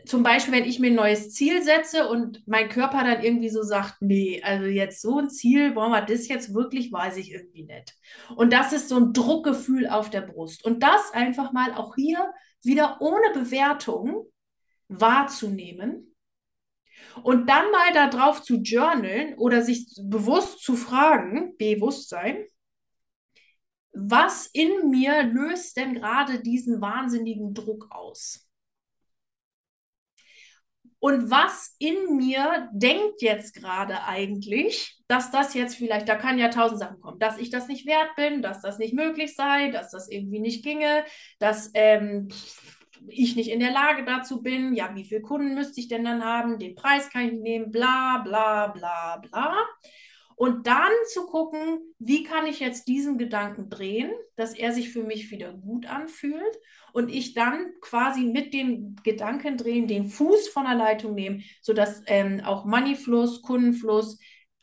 zum 0.06 0.24
Beispiel, 0.24 0.54
wenn 0.54 0.66
ich 0.66 0.80
mir 0.80 0.88
ein 0.88 0.96
neues 0.96 1.34
Ziel 1.34 1.62
setze 1.62 2.08
und 2.10 2.42
mein 2.48 2.70
Körper 2.70 3.04
dann 3.04 3.24
irgendwie 3.24 3.50
so 3.50 3.62
sagt, 3.62 4.02
nee, 4.02 4.42
also 4.44 4.66
jetzt 4.66 5.02
so 5.02 5.20
ein 5.20 5.30
Ziel, 5.30 5.76
wollen 5.76 5.92
wir 5.92 6.02
das 6.02 6.28
jetzt 6.28 6.54
wirklich, 6.54 6.92
weiß 6.92 7.18
ich 7.18 7.32
irgendwie 7.32 7.64
nicht. 7.64 7.96
Und 8.36 8.52
das 8.52 8.74
ist 8.74 8.90
so 8.90 8.98
ein 8.98 9.14
Druckgefühl 9.14 9.88
auf 9.88 10.10
der 10.10 10.22
Brust. 10.22 10.66
Und 10.66 10.82
das 10.82 11.12
einfach 11.14 11.52
mal 11.54 11.74
auch 11.74 11.96
hier 11.96 12.34
wieder 12.64 12.98
ohne 13.00 13.32
Bewertung 13.34 14.26
wahrzunehmen 14.88 16.16
und 17.24 17.48
dann 17.48 17.70
mal 17.72 17.94
darauf 17.94 18.42
zu 18.42 18.56
journalen 18.58 19.36
oder 19.36 19.62
sich 19.62 19.88
bewusst 20.02 20.64
zu 20.64 20.76
fragen, 20.76 21.56
Bewusstsein, 21.58 22.46
was 23.94 24.48
in 24.48 24.90
mir 24.90 25.24
löst 25.24 25.78
denn 25.78 25.96
gerade 25.96 26.42
diesen 26.42 26.82
wahnsinnigen 26.82 27.54
Druck 27.54 27.88
aus? 27.92 28.46
Und 31.06 31.30
was 31.30 31.76
in 31.78 32.18
mir 32.18 32.68
denkt 32.74 33.22
jetzt 33.22 33.54
gerade 33.54 34.06
eigentlich, 34.06 34.98
dass 35.08 35.30
das 35.30 35.54
jetzt 35.54 35.76
vielleicht, 35.76 36.10
da 36.10 36.16
kann 36.16 36.40
ja 36.40 36.48
tausend 36.48 36.80
Sachen 36.80 37.00
kommen, 37.00 37.20
dass 37.20 37.38
ich 37.38 37.52
das 37.52 37.68
nicht 37.68 37.86
wert 37.86 38.16
bin, 38.16 38.42
dass 38.42 38.64
das 38.64 38.80
nicht 38.80 38.96
möglich 38.96 39.36
sei, 39.36 39.70
dass 39.70 39.92
das 39.92 40.10
irgendwie 40.10 40.40
nicht 40.40 40.64
ginge, 40.64 41.06
dass 41.38 41.70
ähm, 41.76 42.30
ich 43.08 43.36
nicht 43.36 43.52
in 43.52 43.60
der 43.60 43.70
Lage 43.70 44.04
dazu 44.04 44.42
bin, 44.42 44.74
ja, 44.74 44.96
wie 44.96 45.06
viele 45.06 45.22
Kunden 45.22 45.54
müsste 45.54 45.80
ich 45.80 45.90
denn 45.90 46.06
dann 46.06 46.26
haben, 46.26 46.58
den 46.58 46.74
Preis 46.74 47.12
kann 47.12 47.28
ich 47.28 47.34
nehmen, 47.34 47.70
bla, 47.70 48.24
bla, 48.26 48.70
bla, 48.70 49.18
bla. 49.18 49.56
Und 50.36 50.66
dann 50.66 50.92
zu 51.14 51.28
gucken, 51.28 51.82
wie 52.00 52.24
kann 52.24 52.48
ich 52.48 52.60
jetzt 52.60 52.88
diesen 52.88 53.20
Gedanken 53.20 53.70
drehen, 53.70 54.12
dass 54.38 54.56
er 54.56 54.72
sich 54.72 54.92
für 54.92 55.04
mich 55.04 55.30
wieder 55.30 55.54
gut 55.54 55.86
anfühlt 55.86 56.58
und 56.96 57.10
ich 57.10 57.34
dann 57.34 57.74
quasi 57.82 58.22
mit 58.22 58.54
den 58.54 58.96
Gedanken 59.04 59.58
drehen 59.58 59.86
den 59.86 60.08
Fuß 60.08 60.48
von 60.48 60.64
der 60.64 60.76
Leitung 60.76 61.14
nehmen, 61.14 61.44
sodass 61.62 62.02
ähm, 62.08 62.40
auch 62.46 62.64
Moneyfluss, 62.64 63.42
Kundenfluss 63.42 64.18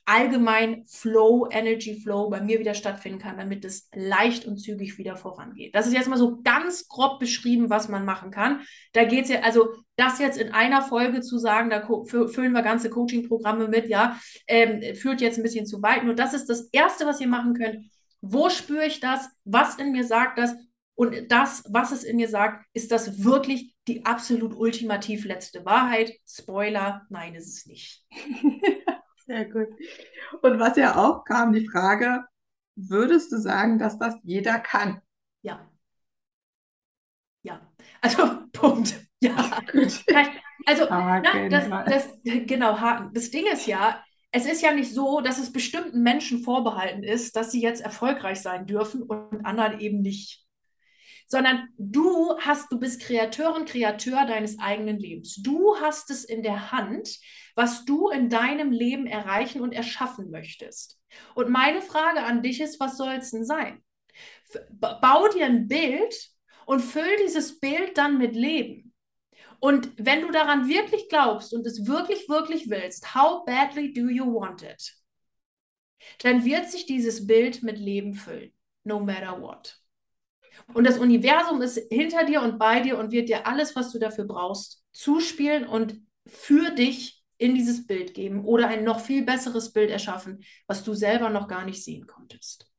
allgemein 0.07 0.85
Flow, 0.87 1.47
Energy 1.51 2.01
Flow 2.01 2.31
bei 2.31 2.41
mir 2.41 2.59
wieder 2.59 2.73
stattfinden 2.73 3.19
kann, 3.19 3.37
damit 3.37 3.67
es 3.67 3.91
leicht 3.95 4.47
und 4.47 4.57
zügig 4.57 4.97
wieder 4.97 5.17
vorangeht. 5.17 5.75
Das 5.75 5.87
ist 5.87 5.93
jetzt 5.93 6.09
mal 6.09 6.17
so 6.17 6.41
ganz 6.43 6.89
grob 6.89 7.21
beschrieben, 7.21 7.69
was 7.69 7.91
man 7.91 8.07
machen 8.07 8.31
kann. 8.31 8.63
Da 8.95 9.05
geht 9.05 9.25
es 9.25 9.31
ja, 9.31 9.41
also 9.41 9.69
das 9.97 10.19
jetzt 10.19 10.39
in 10.39 10.53
einer 10.53 10.81
Folge 10.81 11.21
zu 11.21 11.37
sagen, 11.37 11.69
da 11.69 11.87
füllen 12.07 12.53
wir 12.53 12.63
ganze 12.63 12.89
Coaching-Programme 12.89 13.69
mit, 13.69 13.89
ja, 13.89 14.19
ähm, 14.49 14.97
führt 14.97 15.21
jetzt 15.21 15.37
ein 15.37 15.43
bisschen 15.45 15.67
zu 15.67 15.83
weit. 15.83 16.03
Nur 16.05 16.15
das 16.15 16.33
ist 16.33 16.49
das 16.49 16.69
Erste, 16.73 17.05
was 17.05 17.21
ihr 17.21 17.29
machen 17.29 17.53
könnt. 17.53 17.85
Wo 18.23 18.49
spüre 18.49 18.87
ich 18.87 19.01
das? 19.01 19.29
Was 19.45 19.77
in 19.77 19.93
mir 19.93 20.05
sagt 20.05 20.39
das? 20.39 20.55
Und 20.95 21.31
das, 21.31 21.65
was 21.69 21.91
es 21.91 22.05
in 22.05 22.17
mir 22.17 22.29
sagt, 22.29 22.65
ist 22.75 22.93
das 22.93 23.25
wirklich 23.25 23.75
die 23.89 24.05
absolut 24.05 24.55
ultimativ 24.55 25.25
letzte 25.25 25.65
Wahrheit? 25.65 26.13
Spoiler, 26.27 27.07
nein, 27.09 27.35
ist 27.35 27.49
es 27.49 27.67
nicht. 27.67 28.05
Sehr 29.27 29.47
gut. 29.47 29.69
Und 30.43 30.59
was 30.59 30.77
ja 30.77 30.97
auch 30.97 31.25
kam, 31.25 31.53
die 31.53 31.67
Frage, 31.67 32.25
würdest 32.75 33.33
du 33.33 33.39
sagen, 33.39 33.79
dass 33.79 33.99
das 33.99 34.17
jeder 34.23 34.59
kann? 34.59 35.01
Ja. 35.43 35.69
Ja. 37.43 37.61
Also, 38.01 38.47
Punkt. 38.53 38.95
Ja. 39.21 39.59
Also, 40.67 40.87
na, 40.91 41.49
das, 41.49 41.69
das, 41.87 42.09
genau, 42.23 42.79
Haken. 42.79 43.13
Das 43.15 43.31
Ding 43.31 43.47
ist 43.47 43.67
ja, 43.67 44.03
es 44.31 44.47
ist 44.47 44.63
ja 44.63 44.73
nicht 44.73 44.93
so, 44.93 45.21
dass 45.21 45.39
es 45.39 45.53
bestimmten 45.53 46.03
Menschen 46.03 46.43
vorbehalten 46.43 47.03
ist, 47.03 47.37
dass 47.37 47.53
sie 47.53 47.61
jetzt 47.61 47.83
erfolgreich 47.83 48.41
sein 48.41 48.67
dürfen 48.67 49.03
und 49.03 49.45
anderen 49.45 49.81
eben 49.81 50.01
nicht 50.01 50.42
sondern 51.27 51.69
du 51.79 52.39
hast, 52.39 52.71
du 52.71 52.79
bist 52.79 53.03
Kreateurin, 53.03 53.65
Kreateur 53.65 54.27
deines 54.27 54.59
eigenen 54.59 54.99
Lebens. 54.99 55.37
Du 55.43 55.77
hast 55.81 56.11
es 56.11 56.25
in 56.25 56.43
der 56.43 56.73
Hand, 56.73 57.19
was 57.55 57.85
du 57.85 58.09
in 58.09 58.29
deinem 58.29 58.73
Leben 58.73 59.07
erreichen 59.07 59.61
und 59.61 59.73
erschaffen 59.73 60.31
möchtest. 60.31 60.99
Und 61.35 61.51
meine 61.51 61.83
Frage 61.83 62.23
an 62.23 62.43
dich 62.43 62.61
ist, 62.61 62.81
was 62.81 62.97
soll 62.97 63.15
es 63.15 63.31
denn 63.31 63.45
sein? 63.45 63.83
Bau 64.81 65.29
dir 65.29 65.47
ein 65.47 65.69
Bild 65.69 66.15
und 66.67 66.81
füll 66.81 67.17
dieses 67.25 67.61
Bild 67.61 67.97
dann 67.99 68.19
mit 68.19 68.35
Leben. 68.35 68.93
Und 69.61 69.93
wenn 69.97 70.23
du 70.23 70.31
daran 70.33 70.69
wirklich 70.69 71.09
glaubst 71.09 71.55
und 71.55 71.67
es 71.67 71.87
wirklich, 71.87 72.29
wirklich 72.29 72.69
willst, 72.69 73.15
how 73.15 73.45
badly 73.45 73.93
do 73.93 74.09
you 74.09 74.25
want 74.25 74.63
it? 74.63 74.95
Dann 76.19 76.45
wird 76.45 76.69
sich 76.69 76.87
dieses 76.87 77.27
Bild 77.27 77.63
mit 77.63 77.79
Leben 77.79 78.15
füllen, 78.15 78.53
no 78.85 78.99
matter 78.99 79.41
what. 79.41 79.82
Und 80.75 80.87
das 80.87 80.99
Universum 80.99 81.61
ist 81.63 81.79
hinter 81.91 82.25
dir 82.25 82.43
und 82.43 82.59
bei 82.59 82.81
dir 82.81 82.99
und 82.99 83.13
wird 83.13 83.29
dir 83.29 83.47
alles, 83.47 83.77
was 83.77 83.93
du 83.93 83.99
dafür 83.99 84.25
brauchst, 84.25 84.85
zuspielen 84.93 85.67
und 85.67 86.01
für 86.27 86.71
dich 86.71 87.23
in 87.39 87.55
dieses 87.55 87.87
Bild 87.87 88.15
geben 88.15 88.45
oder 88.45 88.69
ein 88.69 88.85
noch 88.85 89.01
viel 89.01 89.25
besseres 89.25 89.73
Bild 89.73 89.91
erschaffen, 89.91 90.45
was 90.67 90.85
du 90.85 90.95
selber 90.95 91.29
noch 91.29 91.49
gar 91.49 91.65
nicht 91.65 91.83
sehen 91.83 92.07
konntest. 92.07 92.71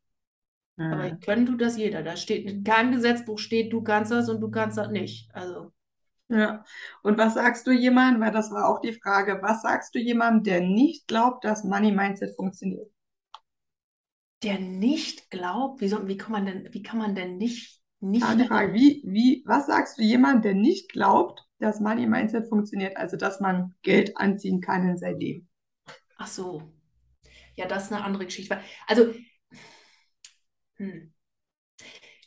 Mhm. 0.77 0.93
Aber 0.93 1.11
können 1.17 1.45
du 1.45 1.57
das 1.57 1.77
jeder. 1.77 2.01
Da 2.01 2.15
steht 2.15 2.49
in 2.49 2.63
keinem 2.63 2.93
Gesetzbuch 2.93 3.39
steht, 3.39 3.73
du 3.73 3.83
kannst 3.83 4.11
das 4.11 4.29
und 4.29 4.39
du 4.39 4.49
kannst 4.49 4.77
das 4.77 4.89
nicht. 4.89 5.29
Also. 5.33 5.73
Ja. 6.29 6.63
Und 7.01 7.17
was 7.17 7.33
sagst 7.33 7.67
du 7.67 7.71
jemandem, 7.71 8.21
weil 8.21 8.31
das 8.31 8.51
war 8.51 8.69
auch 8.69 8.79
die 8.79 8.93
Frage, 8.93 9.39
was 9.41 9.61
sagst 9.61 9.93
du 9.93 9.99
jemandem, 9.99 10.43
der 10.43 10.61
nicht 10.61 11.07
glaubt, 11.07 11.43
dass 11.43 11.65
Money 11.65 11.91
Mindset 11.91 12.35
funktioniert? 12.35 12.92
Der 14.43 14.59
nicht 14.59 15.29
glaubt, 15.31 15.81
wie, 15.81 15.87
soll, 15.87 16.07
wie, 16.07 16.17
kann 16.17 16.31
man 16.31 16.45
denn, 16.45 16.69
wie 16.71 16.83
kann 16.83 16.99
man 16.99 17.15
denn 17.15 17.37
nicht, 17.37 17.81
nicht. 17.99 18.23
Frage, 18.23 18.73
wie, 18.73 19.01
wie, 19.05 19.43
was 19.45 19.67
sagst 19.67 19.97
du 19.97 20.03
jemandem, 20.03 20.41
der 20.41 20.53
nicht 20.55 20.91
glaubt, 20.91 21.41
dass 21.59 21.79
Money 21.79 22.05
Mindset 22.05 22.47
funktioniert, 22.47 22.97
also 22.97 23.15
dass 23.15 23.39
man 23.39 23.73
Geld 23.81 24.17
anziehen 24.17 24.59
kann 24.59 24.87
in 24.87 24.97
sein 24.97 25.19
Leben? 25.19 25.49
Ach 26.17 26.27
so. 26.27 26.63
Ja, 27.55 27.67
das 27.67 27.85
ist 27.85 27.93
eine 27.93 28.03
andere 28.03 28.25
Geschichte. 28.25 28.59
Also, 28.87 29.13
hm. 30.75 31.13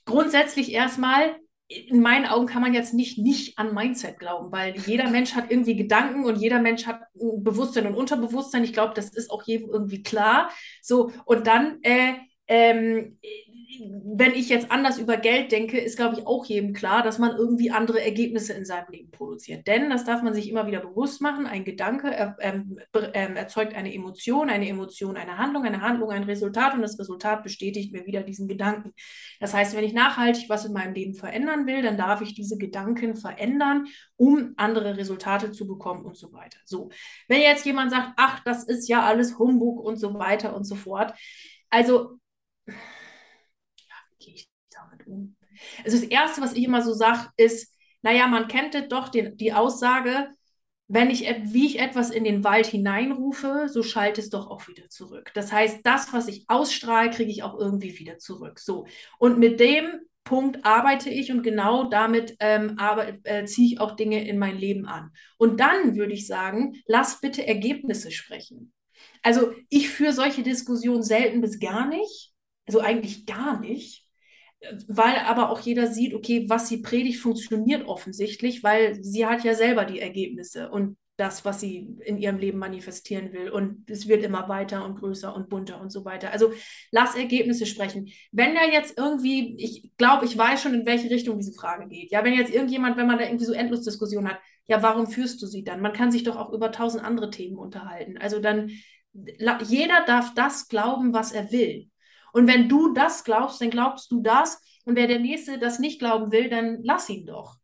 grundsätzlich 0.05 0.73
erstmal, 0.73 1.37
in 1.69 2.01
meinen 2.01 2.27
Augen 2.27 2.47
kann 2.47 2.63
man 2.63 2.75
jetzt 2.75 2.95
nicht 2.95 3.19
nicht 3.19 3.59
an 3.59 3.75
Mindset 3.75 4.19
glauben, 4.19 4.53
weil 4.53 4.77
jeder 4.87 5.11
Mensch 5.11 5.35
hat 5.35 5.51
irgendwie 5.51 5.75
Gedanken 5.75 6.25
und 6.25 6.37
jeder 6.37 6.61
Mensch 6.61 6.87
hat 6.87 7.01
Bewusstsein 7.15 7.87
und 7.87 7.95
Unterbewusstsein. 7.95 8.65
Ich 8.65 8.73
glaube, 8.73 8.95
das 8.95 9.09
ist 9.11 9.31
auch 9.31 9.43
jedem 9.45 9.71
irgendwie 9.71 10.03
klar. 10.03 10.51
So, 10.81 11.11
und 11.25 11.47
dann 11.47 11.79
äh, 11.83 12.15
ähm, 12.47 13.19
wenn 13.69 14.33
ich 14.33 14.49
jetzt 14.49 14.71
anders 14.71 14.99
über 14.99 15.17
Geld 15.17 15.51
denke, 15.51 15.79
ist, 15.79 15.97
glaube 15.97 16.17
ich, 16.17 16.27
auch 16.27 16.45
jedem 16.45 16.73
klar, 16.73 17.03
dass 17.03 17.19
man 17.19 17.37
irgendwie 17.37 17.71
andere 17.71 18.03
Ergebnisse 18.03 18.53
in 18.53 18.65
seinem 18.65 18.91
Leben 18.91 19.11
produziert. 19.11 19.67
Denn, 19.67 19.91
das 19.91 20.05
darf 20.05 20.23
man 20.23 20.35
sich 20.35 20.49
immer 20.49 20.67
wieder 20.67 20.81
bewusst 20.81 21.21
machen, 21.21 21.47
ein 21.47 21.65
Gedanke 21.65 22.13
er, 22.13 22.37
ähm, 22.41 22.79
ähm, 23.13 23.37
erzeugt 23.37 23.75
eine 23.75 23.93
Emotion, 23.93 24.51
eine 24.51 24.69
Emotion 24.69 25.17
eine 25.17 25.39
Handlung, 25.39 25.65
eine 25.65 25.81
Handlung 25.81 26.11
ein 26.11 26.25
Resultat 26.25 26.75
und 26.75 26.83
das 26.83 26.99
Resultat 26.99 27.43
bestätigt 27.43 27.93
mir 27.93 28.07
wieder 28.07 28.23
diesen 28.23 28.47
Gedanken. 28.47 28.93
Das 29.41 29.53
heißt, 29.53 29.77
wenn 29.77 29.85
ich 29.85 29.93
nachhaltig 29.93 30.49
was 30.49 30.65
in 30.65 30.73
meinem 30.73 30.95
Leben 30.95 31.15
verändern 31.15 31.67
will, 31.67 31.83
dann 31.83 31.97
darf 31.97 32.21
ich 32.21 32.35
diese 32.35 32.59
Gedanken 32.59 33.17
verändern, 33.17 33.87
um 34.17 34.55
andere 34.57 34.97
Resultate 34.97 35.51
zu 35.51 35.67
bekommen 35.67 36.05
und 36.05 36.17
so 36.17 36.33
weiter. 36.33 36.59
So, 36.65 36.91
wenn 37.27 37.41
jetzt 37.41 37.67
jemand 37.67 37.91
sagt, 37.91 38.13
ach, 38.17 38.41
das 38.45 38.65
ist 38.65 38.89
ja 38.89 39.03
alles 39.03 39.39
Humbug 39.39 39.81
und 39.81 39.97
so 39.97 40.15
weiter 40.15 40.55
und 40.55 40.65
so 40.65 40.77
fort. 40.77 41.15
Also? 41.69 42.19
Also 45.85 45.99
das 45.99 46.07
Erste, 46.09 46.41
was 46.41 46.55
ich 46.55 46.65
immer 46.65 46.83
so 46.83 46.93
sage, 46.93 47.29
ist, 47.37 47.75
naja, 48.03 48.27
man 48.27 48.49
kennt 48.49 48.75
doch 48.93 49.09
den, 49.09 49.37
die 49.37 49.53
Aussage, 49.53 50.29
wenn 50.89 51.11
ich, 51.11 51.23
wie 51.43 51.67
ich 51.67 51.81
etwas 51.81 52.11
in 52.11 52.23
den 52.23 52.45
Wald 52.45 52.67
hineinrufe, 52.67 53.69
so 53.69 53.83
schallt 53.83 54.19
es 54.19 54.31
doch 54.31 54.49
auch 54.49 54.69
wieder 54.69 54.89
zurück. 54.89 55.33
Das 55.35 55.51
heißt, 55.51 55.81
das, 55.83 56.13
was 56.13 56.29
ich 56.29 56.45
ausstrahle, 56.49 57.11
kriege 57.11 57.31
ich 57.31 57.43
auch 57.43 57.59
irgendwie 57.59 57.99
wieder 57.99 58.19
zurück. 58.19 58.61
So. 58.61 58.87
Und 59.19 59.39
mit 59.39 59.59
dem 59.59 60.01
Punkt 60.23 60.65
arbeite 60.65 61.11
ich 61.11 61.33
und 61.33 61.43
genau 61.43 61.89
damit 61.89 62.37
ähm, 62.41 62.77
äh, 63.25 63.45
ziehe 63.47 63.73
ich 63.73 63.81
auch 63.81 63.97
Dinge 63.97 64.29
in 64.29 64.39
mein 64.39 64.59
Leben 64.59 64.87
an. 64.87 65.11
Und 65.39 65.61
dann 65.61 65.97
würde 65.97 66.13
ich 66.13 66.27
sagen, 66.27 66.75
lass 66.87 67.21
bitte 67.21 67.47
Ergebnisse 67.47 68.11
sprechen. 68.11 68.73
Also 69.23 69.53
ich 69.69 69.89
führe 69.89 70.13
solche 70.13 70.43
Diskussionen 70.43 71.03
selten 71.03 71.41
bis 71.41 71.59
gar 71.59 71.89
nicht, 71.89 72.33
also 72.67 72.81
eigentlich 72.81 73.27
gar 73.27 73.59
nicht, 73.61 74.06
weil 74.89 75.17
aber 75.27 75.51
auch 75.51 75.61
jeder 75.61 75.87
sieht, 75.87 76.15
okay, 76.15 76.47
was 76.49 76.69
sie 76.69 76.79
predigt, 76.79 77.21
funktioniert 77.21 77.87
offensichtlich, 77.87 78.63
weil 78.63 79.03
sie 79.03 79.27
hat 79.27 79.45
ja 79.45 79.55
selber 79.55 79.85
die 79.85 80.01
Ergebnisse 80.01 80.71
und 80.71 80.97
das, 81.17 81.45
was 81.45 81.61
sie 81.61 81.97
in 82.05 82.19
ihrem 82.19 82.39
Leben 82.39 82.59
manifestieren 82.59 83.33
will. 83.33 83.49
Und 83.49 83.89
es 83.91 84.07
wird 84.07 84.23
immer 84.23 84.49
weiter 84.49 84.85
und 84.85 84.99
größer 84.99 85.35
und 85.35 85.49
bunter 85.49 85.81
und 85.81 85.91
so 85.91 86.05
weiter. 86.05 86.31
Also 86.31 86.53
lass 86.91 87.17
Ergebnisse 87.17 87.65
sprechen. 87.65 88.09
Wenn 88.33 88.55
da 88.55 88.65
jetzt 88.65 88.99
irgendwie, 88.99 89.57
ich 89.57 89.91
glaube, 89.97 90.27
ich 90.27 90.37
weiß 90.37 90.61
schon, 90.63 90.75
in 90.75 90.87
welche 90.87 91.11
Richtung 91.11 91.39
diese 91.39 91.55
Frage 91.55 91.89
geht. 91.89 92.11
Ja, 92.11 92.23
wenn 92.23 92.35
jetzt 92.35 92.53
irgendjemand, 92.53 92.99
wenn 92.99 93.07
man 93.07 93.19
da 93.19 93.25
irgendwie 93.25 93.47
so 93.47 93.55
endlos 93.55 93.83
Diskussion 93.83 94.29
hat, 94.29 94.39
ja, 94.67 94.83
warum 94.83 95.07
führst 95.07 95.41
du 95.41 95.47
sie 95.47 95.65
dann? 95.65 95.81
Man 95.81 95.93
kann 95.93 96.13
sich 96.13 96.25
doch 96.25 96.37
auch 96.37 96.53
über 96.53 96.71
tausend 96.71 97.03
andere 97.03 97.31
Themen 97.31 97.57
unterhalten. 97.57 98.19
Also 98.19 98.41
dann, 98.41 98.71
jeder 99.13 100.05
darf 100.07 100.35
das 100.35 100.69
glauben, 100.69 101.15
was 101.15 101.33
er 101.33 101.51
will. 101.51 101.89
Und 102.37 102.49
wenn 102.49 102.69
du 102.69 102.93
das 102.93 103.25
glaubst, 103.25 103.63
dann 103.63 103.71
glaubst 103.71 104.11
du 104.11 104.21
das. 104.21 104.61
Und 104.85 104.95
wer 104.95 105.07
der 105.07 105.21
Nächste 105.21 105.59
das 105.59 105.79
nicht 105.79 105.99
glauben 105.99 106.33
will, 106.33 106.51
dann 106.51 106.83
lass 106.83 107.09
ihn 107.09 107.25
doch. 107.25 107.57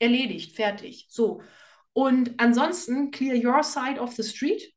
Erledigt, 0.00 0.56
fertig. 0.56 1.06
So. 1.08 1.42
Und 1.92 2.34
ansonsten, 2.38 3.12
clear 3.12 3.36
your 3.36 3.62
side 3.62 4.00
of 4.00 4.12
the 4.16 4.24
street. 4.24 4.74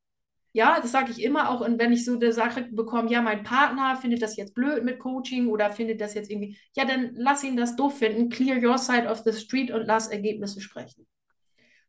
Ja, 0.52 0.78
das 0.80 0.92
sage 0.92 1.10
ich 1.10 1.20
immer 1.20 1.50
auch, 1.50 1.62
und 1.62 1.80
wenn 1.80 1.92
ich 1.92 2.04
so 2.04 2.14
eine 2.14 2.32
Sache 2.32 2.68
bekomme, 2.70 3.10
ja, 3.10 3.22
mein 3.22 3.42
Partner 3.42 3.96
findet 3.96 4.22
das 4.22 4.36
jetzt 4.36 4.54
blöd 4.54 4.84
mit 4.84 5.00
Coaching 5.00 5.48
oder 5.48 5.68
findet 5.70 6.00
das 6.00 6.14
jetzt 6.14 6.30
irgendwie, 6.30 6.56
ja, 6.76 6.84
dann 6.84 7.10
lass 7.16 7.42
ihn 7.42 7.56
das 7.56 7.74
doof 7.74 7.98
finden, 7.98 8.28
clear 8.28 8.62
your 8.62 8.78
side 8.78 9.08
of 9.08 9.24
the 9.24 9.32
street 9.32 9.72
und 9.72 9.84
lass 9.84 10.06
Ergebnisse 10.06 10.60
sprechen. 10.60 11.08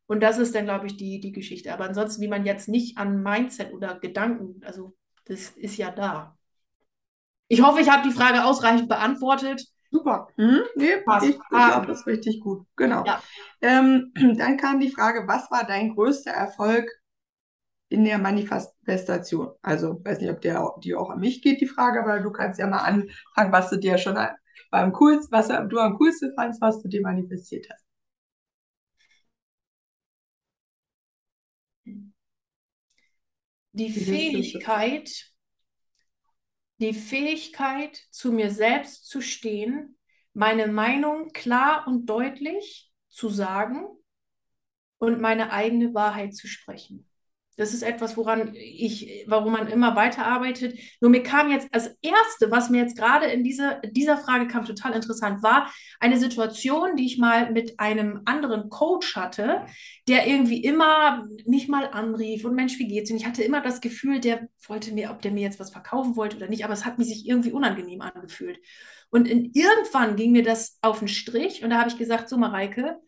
Und 0.08 0.24
das 0.24 0.40
ist 0.40 0.56
dann, 0.56 0.66
glaube 0.66 0.88
ich, 0.88 0.98
die, 0.98 1.20
die 1.20 1.32
Geschichte. 1.32 1.72
Aber 1.72 1.86
ansonsten, 1.86 2.24
wie 2.24 2.28
man 2.28 2.44
jetzt 2.44 2.68
nicht 2.68 2.98
an 2.98 3.22
Mindset 3.22 3.72
oder 3.72 4.00
Gedanken, 4.00 4.62
also 4.66 4.96
das 5.26 5.52
ist 5.52 5.78
ja 5.78 5.92
da. 5.92 6.36
Ich 7.48 7.62
hoffe, 7.62 7.82
ich 7.82 7.90
habe 7.90 8.08
die 8.08 8.14
Frage 8.14 8.44
ausreichend 8.44 8.90
beantwortet. 8.90 9.66
Super. 9.92 10.28
Mhm. 10.38 10.64
Nee, 10.76 10.98
Passt. 11.06 11.28
ich, 11.28 11.36
ich 11.36 11.40
glaube, 11.50 11.88
das 11.88 12.02
ist 12.02 12.08
richtig 12.08 12.42
gut. 12.42 12.66
Genau. 12.76 13.06
Ja. 13.06 13.22
Ähm, 13.62 14.12
dann 14.38 14.58
kam 14.58 14.80
die 14.80 14.92
Frage, 14.92 15.28
was 15.28 15.50
war 15.52 15.66
dein 15.66 15.94
größter 15.96 16.32
Erfolg 16.32 16.90
in 17.90 18.04
der 18.04 18.18
Manifestation? 18.18 19.52
Also, 19.62 19.98
ich 20.00 20.06
weiß 20.06 20.20
nicht, 20.20 20.32
ob 20.32 20.42
der, 20.42 20.74
die 20.84 20.96
auch 20.96 21.10
an 21.12 21.20
mich 21.20 21.42
geht, 21.42 21.62
die 21.62 21.68
Frage, 21.68 22.02
aber 22.02 22.20
du 22.20 22.32
kannst 22.32 22.60
ja 22.60 22.68
mal 22.68 22.80
anfangen, 22.80 23.52
was 23.52 23.70
du 23.70 23.78
dir 23.78 23.98
schon 23.98 24.18
beim 24.72 24.92
coolsten, 24.94 25.32
was 25.32 25.48
du 25.48 25.80
am 25.80 25.98
coolsten 25.98 26.34
fandst, 26.36 26.62
was 26.62 26.82
du 26.82 26.90
dir 26.90 27.02
manifestiert 27.02 27.68
hast. 27.72 27.86
Die 33.74 33.92
Fähigkeit, 33.92 35.35
die 36.78 36.94
Fähigkeit, 36.94 37.98
zu 38.12 38.32
mir 38.32 38.52
selbst 38.52 39.08
zu 39.08 39.22
stehen, 39.22 39.98
meine 40.34 40.68
Meinung 40.68 41.30
klar 41.32 41.88
und 41.88 42.06
deutlich 42.08 42.92
zu 43.10 43.30
sagen 43.30 43.86
und 44.98 45.22
meine 45.22 45.52
eigene 45.52 45.94
Wahrheit 45.94 46.36
zu 46.36 46.48
sprechen. 46.48 47.10
Das 47.58 47.74
ist 47.74 47.84
etwas, 47.84 48.18
woran 48.18 48.54
ich, 48.54 49.24
warum 49.28 49.54
man 49.54 49.68
immer 49.68 49.96
weiterarbeitet. 49.96 50.78
Nur 51.00 51.10
mir 51.10 51.24
kam 51.24 51.50
jetzt 51.52 51.68
als 51.74 51.98
Erste, 52.02 52.52
was 52.52 52.70
mir 52.70 52.82
jetzt 52.82 52.98
gerade 52.98 53.28
in 53.28 53.44
dieser, 53.44 53.80
dieser 53.82 54.18
Frage 54.18 54.48
kam, 54.48 54.66
total 54.66 54.94
interessant, 54.94 55.42
war 55.42 55.72
eine 56.00 56.18
Situation, 56.18 56.96
die 56.96 57.06
ich 57.06 57.18
mal 57.18 57.52
mit 57.52 57.80
einem 57.80 58.22
anderen 58.26 58.70
Coach 58.70 59.16
hatte, 59.16 59.66
der 60.08 60.28
irgendwie 60.28 60.64
immer 60.64 61.28
mich 61.46 61.68
mal 61.68 61.86
anrief 61.92 62.44
und 62.44 62.56
Mensch, 62.56 62.78
wie 62.78 62.88
geht's? 62.88 63.10
Und 63.10 63.18
ich 63.18 63.26
hatte 63.26 63.44
immer 63.44 63.62
das 63.62 63.80
Gefühl, 63.80 64.20
der 64.20 64.50
wollte 64.68 64.94
mir, 64.94 65.12
ob 65.12 65.22
der 65.22 65.32
mir 65.32 65.44
jetzt 65.44 65.60
was 65.60 65.72
verkaufen 65.72 66.16
wollte 66.16 66.38
oder 66.38 66.50
nicht, 66.50 66.66
aber 66.66 66.74
es 66.74 66.86
hat 66.86 66.98
mir 66.98 67.06
sich 67.06 67.28
irgendwie 67.28 67.52
unangenehm 67.52 68.02
angefühlt. 68.02 68.60
Und 69.10 69.28
in, 69.28 69.52
irgendwann 69.54 70.18
ging 70.18 70.34
mir 70.34 70.44
das 70.44 70.78
auf 70.82 71.00
den 71.00 71.08
Strich 71.08 71.64
und 71.64 71.70
da 71.70 71.78
habe 71.78 71.90
ich 71.90 71.98
gesagt, 71.98 72.28
so 72.28 72.38
Mareike, 72.38 73.00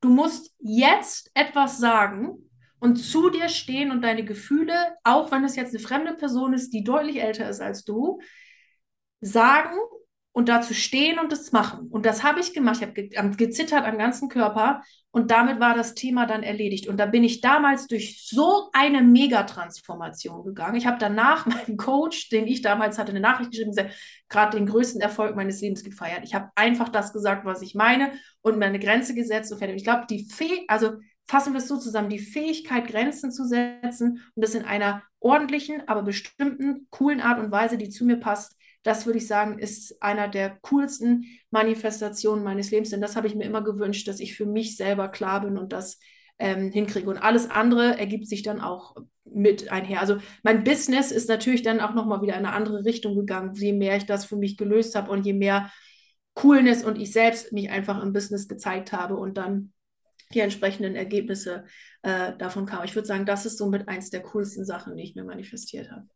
du 0.00 0.08
musst 0.08 0.54
jetzt 0.58 1.30
etwas 1.34 1.78
sagen, 1.78 2.50
und 2.78 2.96
zu 2.96 3.30
dir 3.30 3.48
stehen 3.48 3.90
und 3.90 4.02
deine 4.02 4.24
Gefühle, 4.24 4.74
auch 5.04 5.30
wenn 5.30 5.44
es 5.44 5.56
jetzt 5.56 5.74
eine 5.74 5.82
fremde 5.82 6.14
Person 6.14 6.52
ist, 6.52 6.72
die 6.72 6.84
deutlich 6.84 7.22
älter 7.22 7.48
ist 7.48 7.60
als 7.60 7.84
du, 7.84 8.20
sagen 9.20 9.76
und 10.34 10.48
dazu 10.48 10.74
stehen 10.74 11.20
und 11.20 11.32
es 11.32 11.52
machen. 11.52 11.86
Und 11.90 12.04
das 12.04 12.24
habe 12.24 12.40
ich 12.40 12.52
gemacht. 12.52 12.78
Ich 12.78 12.82
habe 12.82 12.92
ge 12.92 13.08
gezittert 13.36 13.84
am 13.84 13.98
ganzen 13.98 14.28
Körper 14.28 14.82
und 15.12 15.30
damit 15.30 15.60
war 15.60 15.76
das 15.76 15.94
Thema 15.94 16.26
dann 16.26 16.42
erledigt. 16.42 16.88
Und 16.88 16.96
da 16.96 17.06
bin 17.06 17.22
ich 17.22 17.40
damals 17.40 17.86
durch 17.86 18.26
so 18.26 18.68
eine 18.72 19.00
Megatransformation 19.00 20.44
gegangen. 20.44 20.74
Ich 20.74 20.86
habe 20.86 20.98
danach 20.98 21.46
meinen 21.46 21.76
Coach, 21.76 22.30
den 22.30 22.48
ich 22.48 22.62
damals 22.62 22.98
hatte, 22.98 23.10
eine 23.10 23.20
Nachricht 23.20 23.52
geschrieben, 23.52 23.72
gerade 24.28 24.56
den 24.56 24.66
größten 24.66 25.00
Erfolg 25.00 25.36
meines 25.36 25.60
Lebens 25.60 25.84
gefeiert. 25.84 26.24
Ich 26.24 26.34
habe 26.34 26.50
einfach 26.56 26.88
das 26.88 27.12
gesagt, 27.12 27.44
was 27.44 27.62
ich 27.62 27.76
meine 27.76 28.10
und 28.42 28.58
meine 28.58 28.80
Grenze 28.80 29.14
gesetzt 29.14 29.52
und 29.52 29.58
fertig. 29.58 29.76
Ich 29.76 29.84
glaube, 29.84 30.06
die 30.10 30.24
Fee, 30.24 30.64
also 30.66 30.94
fassen 31.26 31.52
wir 31.52 31.58
es 31.58 31.68
so 31.68 31.78
zusammen, 31.78 32.10
die 32.10 32.18
Fähigkeit, 32.18 32.86
Grenzen 32.86 33.32
zu 33.32 33.46
setzen 33.46 34.20
und 34.34 34.44
das 34.44 34.54
in 34.54 34.64
einer 34.64 35.02
ordentlichen, 35.20 35.86
aber 35.88 36.02
bestimmten, 36.02 36.86
coolen 36.90 37.20
Art 37.20 37.38
und 37.38 37.50
Weise, 37.50 37.78
die 37.78 37.88
zu 37.88 38.04
mir 38.04 38.18
passt, 38.18 38.56
das 38.84 39.06
würde 39.06 39.18
ich 39.18 39.26
sagen, 39.26 39.58
ist 39.58 40.02
einer 40.02 40.28
der 40.28 40.58
coolsten 40.60 41.24
Manifestationen 41.50 42.44
meines 42.44 42.70
Lebens. 42.70 42.90
Denn 42.90 43.00
das 43.00 43.16
habe 43.16 43.26
ich 43.26 43.34
mir 43.34 43.44
immer 43.44 43.62
gewünscht, 43.62 44.06
dass 44.06 44.20
ich 44.20 44.36
für 44.36 44.44
mich 44.44 44.76
selber 44.76 45.08
klar 45.08 45.40
bin 45.40 45.56
und 45.56 45.72
das 45.72 45.98
ähm, 46.38 46.70
hinkriege. 46.70 47.08
Und 47.08 47.16
alles 47.16 47.50
andere 47.50 47.98
ergibt 47.98 48.28
sich 48.28 48.42
dann 48.42 48.60
auch 48.60 48.94
mit 49.24 49.72
einher. 49.72 50.00
Also 50.00 50.18
mein 50.42 50.64
Business 50.64 51.12
ist 51.12 51.30
natürlich 51.30 51.62
dann 51.62 51.80
auch 51.80 51.94
nochmal 51.94 52.20
wieder 52.20 52.34
in 52.34 52.44
eine 52.44 52.52
andere 52.52 52.84
Richtung 52.84 53.16
gegangen, 53.16 53.54
je 53.54 53.72
mehr 53.72 53.96
ich 53.96 54.04
das 54.04 54.26
für 54.26 54.36
mich 54.36 54.58
gelöst 54.58 54.94
habe 54.94 55.10
und 55.10 55.24
je 55.24 55.32
mehr 55.32 55.72
Coolness 56.34 56.84
und 56.84 56.98
ich 56.98 57.12
selbst 57.12 57.52
mich 57.52 57.70
einfach 57.70 58.02
im 58.02 58.12
Business 58.12 58.48
gezeigt 58.48 58.92
habe 58.92 59.16
und 59.16 59.38
dann 59.38 59.72
die 60.34 60.40
entsprechenden 60.40 60.96
Ergebnisse 60.96 61.64
äh, 62.02 62.36
davon 62.36 62.66
kamen. 62.66 62.84
Ich 62.84 62.94
würde 62.94 63.08
sagen, 63.08 63.26
das 63.26 63.46
ist 63.46 63.58
somit 63.58 63.88
eins 63.88 64.10
der 64.10 64.22
coolsten 64.22 64.64
Sachen, 64.64 64.96
die 64.96 65.04
ich 65.04 65.14
mir 65.14 65.24
manifestiert 65.24 65.90
habe. 65.90 66.06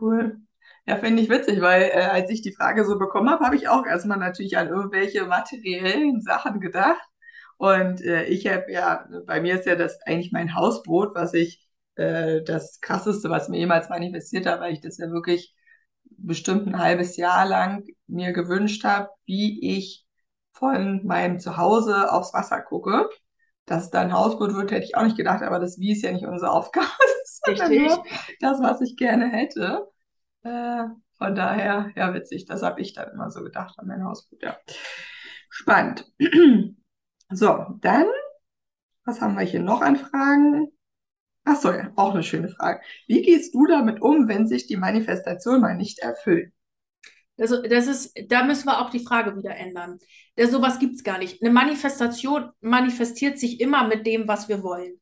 Cool. 0.00 0.38
Ja, 0.86 0.96
finde 0.96 1.22
ich 1.22 1.28
witzig, 1.28 1.60
weil 1.60 1.82
äh, 1.82 2.08
als 2.10 2.30
ich 2.30 2.42
die 2.42 2.54
Frage 2.54 2.84
so 2.84 2.98
bekommen 2.98 3.30
habe, 3.30 3.44
habe 3.44 3.56
ich 3.56 3.68
auch 3.68 3.86
erstmal 3.86 4.18
natürlich 4.18 4.56
an 4.56 4.68
irgendwelche 4.68 5.24
materiellen 5.26 6.20
Sachen 6.20 6.60
gedacht. 6.60 7.02
Und 7.58 8.02
äh, 8.02 8.24
ich 8.26 8.46
habe 8.46 8.70
ja, 8.70 9.08
bei 9.26 9.40
mir 9.40 9.58
ist 9.58 9.66
ja 9.66 9.76
das 9.76 9.98
eigentlich 10.06 10.32
mein 10.32 10.54
Hausbrot, 10.54 11.14
was 11.14 11.34
ich 11.34 11.66
äh, 11.96 12.42
das 12.42 12.80
krasseste, 12.80 13.30
was 13.30 13.48
mir 13.48 13.58
jemals 13.58 13.88
manifestiert 13.88 14.46
habe, 14.46 14.62
weil 14.62 14.74
ich 14.74 14.80
das 14.80 14.98
ja 14.98 15.10
wirklich 15.10 15.54
bestimmt 16.18 16.66
ein 16.66 16.78
halbes 16.78 17.16
Jahr 17.16 17.46
lang 17.46 17.84
mir 18.06 18.32
gewünscht 18.32 18.84
habe, 18.84 19.08
wie 19.24 19.76
ich 19.76 20.06
von 20.52 21.04
meinem 21.06 21.38
Zuhause 21.38 22.12
aufs 22.12 22.32
Wasser 22.32 22.60
gucke. 22.62 23.08
Dass 23.66 23.84
es 23.84 23.90
da 23.90 24.00
ein 24.00 24.12
Hausboot 24.12 24.54
wird, 24.54 24.70
hätte 24.70 24.84
ich 24.84 24.96
auch 24.96 25.02
nicht 25.02 25.16
gedacht, 25.16 25.42
aber 25.42 25.58
das 25.58 25.78
Wie 25.78 25.92
ist 25.92 26.02
ja 26.02 26.12
nicht 26.12 26.24
unsere 26.24 26.50
Aufgabe. 26.50 26.86
Das 27.44 27.60
ist 27.60 27.68
nur 27.68 28.04
das, 28.40 28.60
was 28.60 28.80
ich 28.80 28.96
gerne 28.96 29.28
hätte. 29.28 29.86
Äh, 30.42 30.84
von 31.18 31.34
daher, 31.34 31.90
ja, 31.94 32.14
witzig, 32.14 32.46
das 32.46 32.62
habe 32.62 32.80
ich 32.80 32.92
dann 32.92 33.10
immer 33.12 33.30
so 33.30 33.42
gedacht 33.42 33.78
an 33.78 33.86
mein 33.86 34.04
Hausboot, 34.04 34.42
ja. 34.42 34.56
Spannend. 35.50 36.10
So, 37.28 37.66
dann, 37.80 38.06
was 39.04 39.20
haben 39.20 39.34
wir 39.36 39.44
hier 39.44 39.58
noch 39.58 39.80
an 39.80 39.96
Fragen? 39.96 40.68
Ach 41.44 41.56
so, 41.56 41.72
ja, 41.72 41.90
auch 41.96 42.14
eine 42.14 42.22
schöne 42.22 42.48
Frage. 42.48 42.82
Wie 43.08 43.22
gehst 43.22 43.52
du 43.52 43.66
damit 43.66 44.00
um, 44.00 44.28
wenn 44.28 44.46
sich 44.46 44.68
die 44.68 44.76
Manifestation 44.76 45.60
mal 45.60 45.76
nicht 45.76 45.98
erfüllt? 45.98 46.52
Also 47.38 47.62
das 47.62 47.86
ist, 47.86 48.14
da 48.28 48.44
müssen 48.44 48.66
wir 48.66 48.80
auch 48.80 48.90
die 48.90 49.04
Frage 49.04 49.36
wieder 49.36 49.54
ändern. 49.54 49.98
Der, 50.36 50.48
sowas 50.48 50.78
gibt 50.78 50.94
es 50.94 51.04
gar 51.04 51.18
nicht. 51.18 51.42
Eine 51.42 51.52
Manifestation 51.52 52.50
manifestiert 52.60 53.38
sich 53.38 53.60
immer 53.60 53.86
mit 53.86 54.06
dem, 54.06 54.26
was 54.26 54.48
wir 54.48 54.62
wollen. 54.62 55.00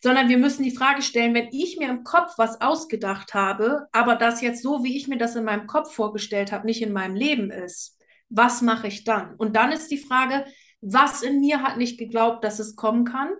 Sondern 0.00 0.28
wir 0.28 0.38
müssen 0.38 0.62
die 0.62 0.76
Frage 0.76 1.02
stellen, 1.02 1.34
wenn 1.34 1.48
ich 1.50 1.78
mir 1.78 1.88
im 1.88 2.04
Kopf 2.04 2.34
was 2.36 2.60
ausgedacht 2.60 3.34
habe, 3.34 3.88
aber 3.92 4.14
das 4.14 4.42
jetzt 4.42 4.62
so, 4.62 4.84
wie 4.84 4.96
ich 4.96 5.08
mir 5.08 5.18
das 5.18 5.36
in 5.36 5.44
meinem 5.44 5.66
Kopf 5.66 5.92
vorgestellt 5.92 6.52
habe, 6.52 6.66
nicht 6.66 6.82
in 6.82 6.92
meinem 6.92 7.16
Leben 7.16 7.50
ist, 7.50 7.98
was 8.28 8.62
mache 8.62 8.86
ich 8.86 9.04
dann? 9.04 9.34
Und 9.36 9.56
dann 9.56 9.72
ist 9.72 9.90
die 9.90 9.98
Frage, 9.98 10.44
was 10.80 11.22
in 11.22 11.40
mir 11.40 11.62
hat 11.62 11.78
nicht 11.78 11.98
geglaubt, 11.98 12.44
dass 12.44 12.58
es 12.58 12.76
kommen 12.76 13.04
kann? 13.04 13.30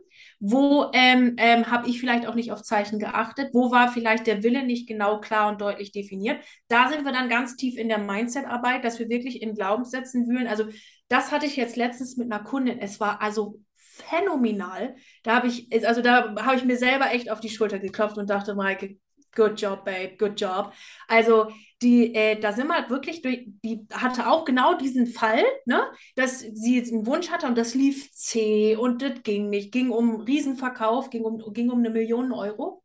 Wo 0.40 0.90
ähm, 0.92 1.34
ähm, 1.36 1.68
habe 1.70 1.88
ich 1.88 1.98
vielleicht 1.98 2.26
auch 2.26 2.34
nicht 2.36 2.52
auf 2.52 2.62
Zeichen 2.62 2.98
geachtet? 2.98 3.50
Wo 3.52 3.72
war 3.72 3.88
vielleicht 3.88 4.26
der 4.26 4.42
Wille 4.42 4.64
nicht 4.64 4.86
genau 4.86 5.20
klar 5.20 5.48
und 5.48 5.60
deutlich 5.60 5.90
definiert? 5.90 6.44
Da 6.68 6.88
sind 6.88 7.04
wir 7.04 7.12
dann 7.12 7.28
ganz 7.28 7.56
tief 7.56 7.76
in 7.76 7.88
der 7.88 7.98
Mindset-Arbeit, 7.98 8.84
dass 8.84 8.98
wir 8.98 9.08
wirklich 9.08 9.42
in 9.42 9.54
Glaubenssätzen 9.54 10.28
wühlen. 10.28 10.46
Also 10.46 10.66
das 11.08 11.32
hatte 11.32 11.46
ich 11.46 11.56
jetzt 11.56 11.76
letztens 11.76 12.16
mit 12.16 12.30
einer 12.30 12.44
Kundin. 12.44 12.78
Es 12.78 13.00
war 13.00 13.20
also 13.20 13.60
phänomenal. 13.74 14.94
Da 15.24 15.34
habe 15.34 15.48
ich, 15.48 15.68
also 15.86 16.02
da 16.02 16.34
habe 16.36 16.56
ich 16.56 16.64
mir 16.64 16.76
selber 16.76 17.10
echt 17.12 17.30
auf 17.30 17.40
die 17.40 17.50
Schulter 17.50 17.80
geklopft 17.80 18.16
und 18.16 18.30
dachte, 18.30 18.54
Maike, 18.54 18.96
good 19.34 19.60
job, 19.60 19.84
babe, 19.84 20.16
good 20.18 20.40
job. 20.40 20.72
Also 21.08 21.48
die, 21.82 22.14
äh, 22.14 22.40
da 22.40 22.52
sind 22.52 22.66
wir 22.66 22.74
halt 22.74 22.90
wirklich 22.90 23.22
durch, 23.22 23.46
die 23.64 23.86
hatte 23.92 24.28
auch 24.28 24.44
genau 24.44 24.74
diesen 24.76 25.06
Fall, 25.06 25.44
ne, 25.64 25.82
dass 26.16 26.40
sie 26.40 26.82
einen 26.82 27.06
Wunsch 27.06 27.30
hatte 27.30 27.46
und 27.46 27.56
das 27.56 27.74
lief 27.74 28.12
zäh 28.12 28.76
und 28.76 29.02
das 29.02 29.22
ging 29.22 29.48
nicht, 29.48 29.72
ging 29.72 29.90
um 29.90 30.20
Riesenverkauf, 30.20 31.10
ging 31.10 31.24
um, 31.24 31.52
ging 31.52 31.70
um 31.70 31.78
eine 31.78 31.90
Million 31.90 32.32
Euro. 32.32 32.82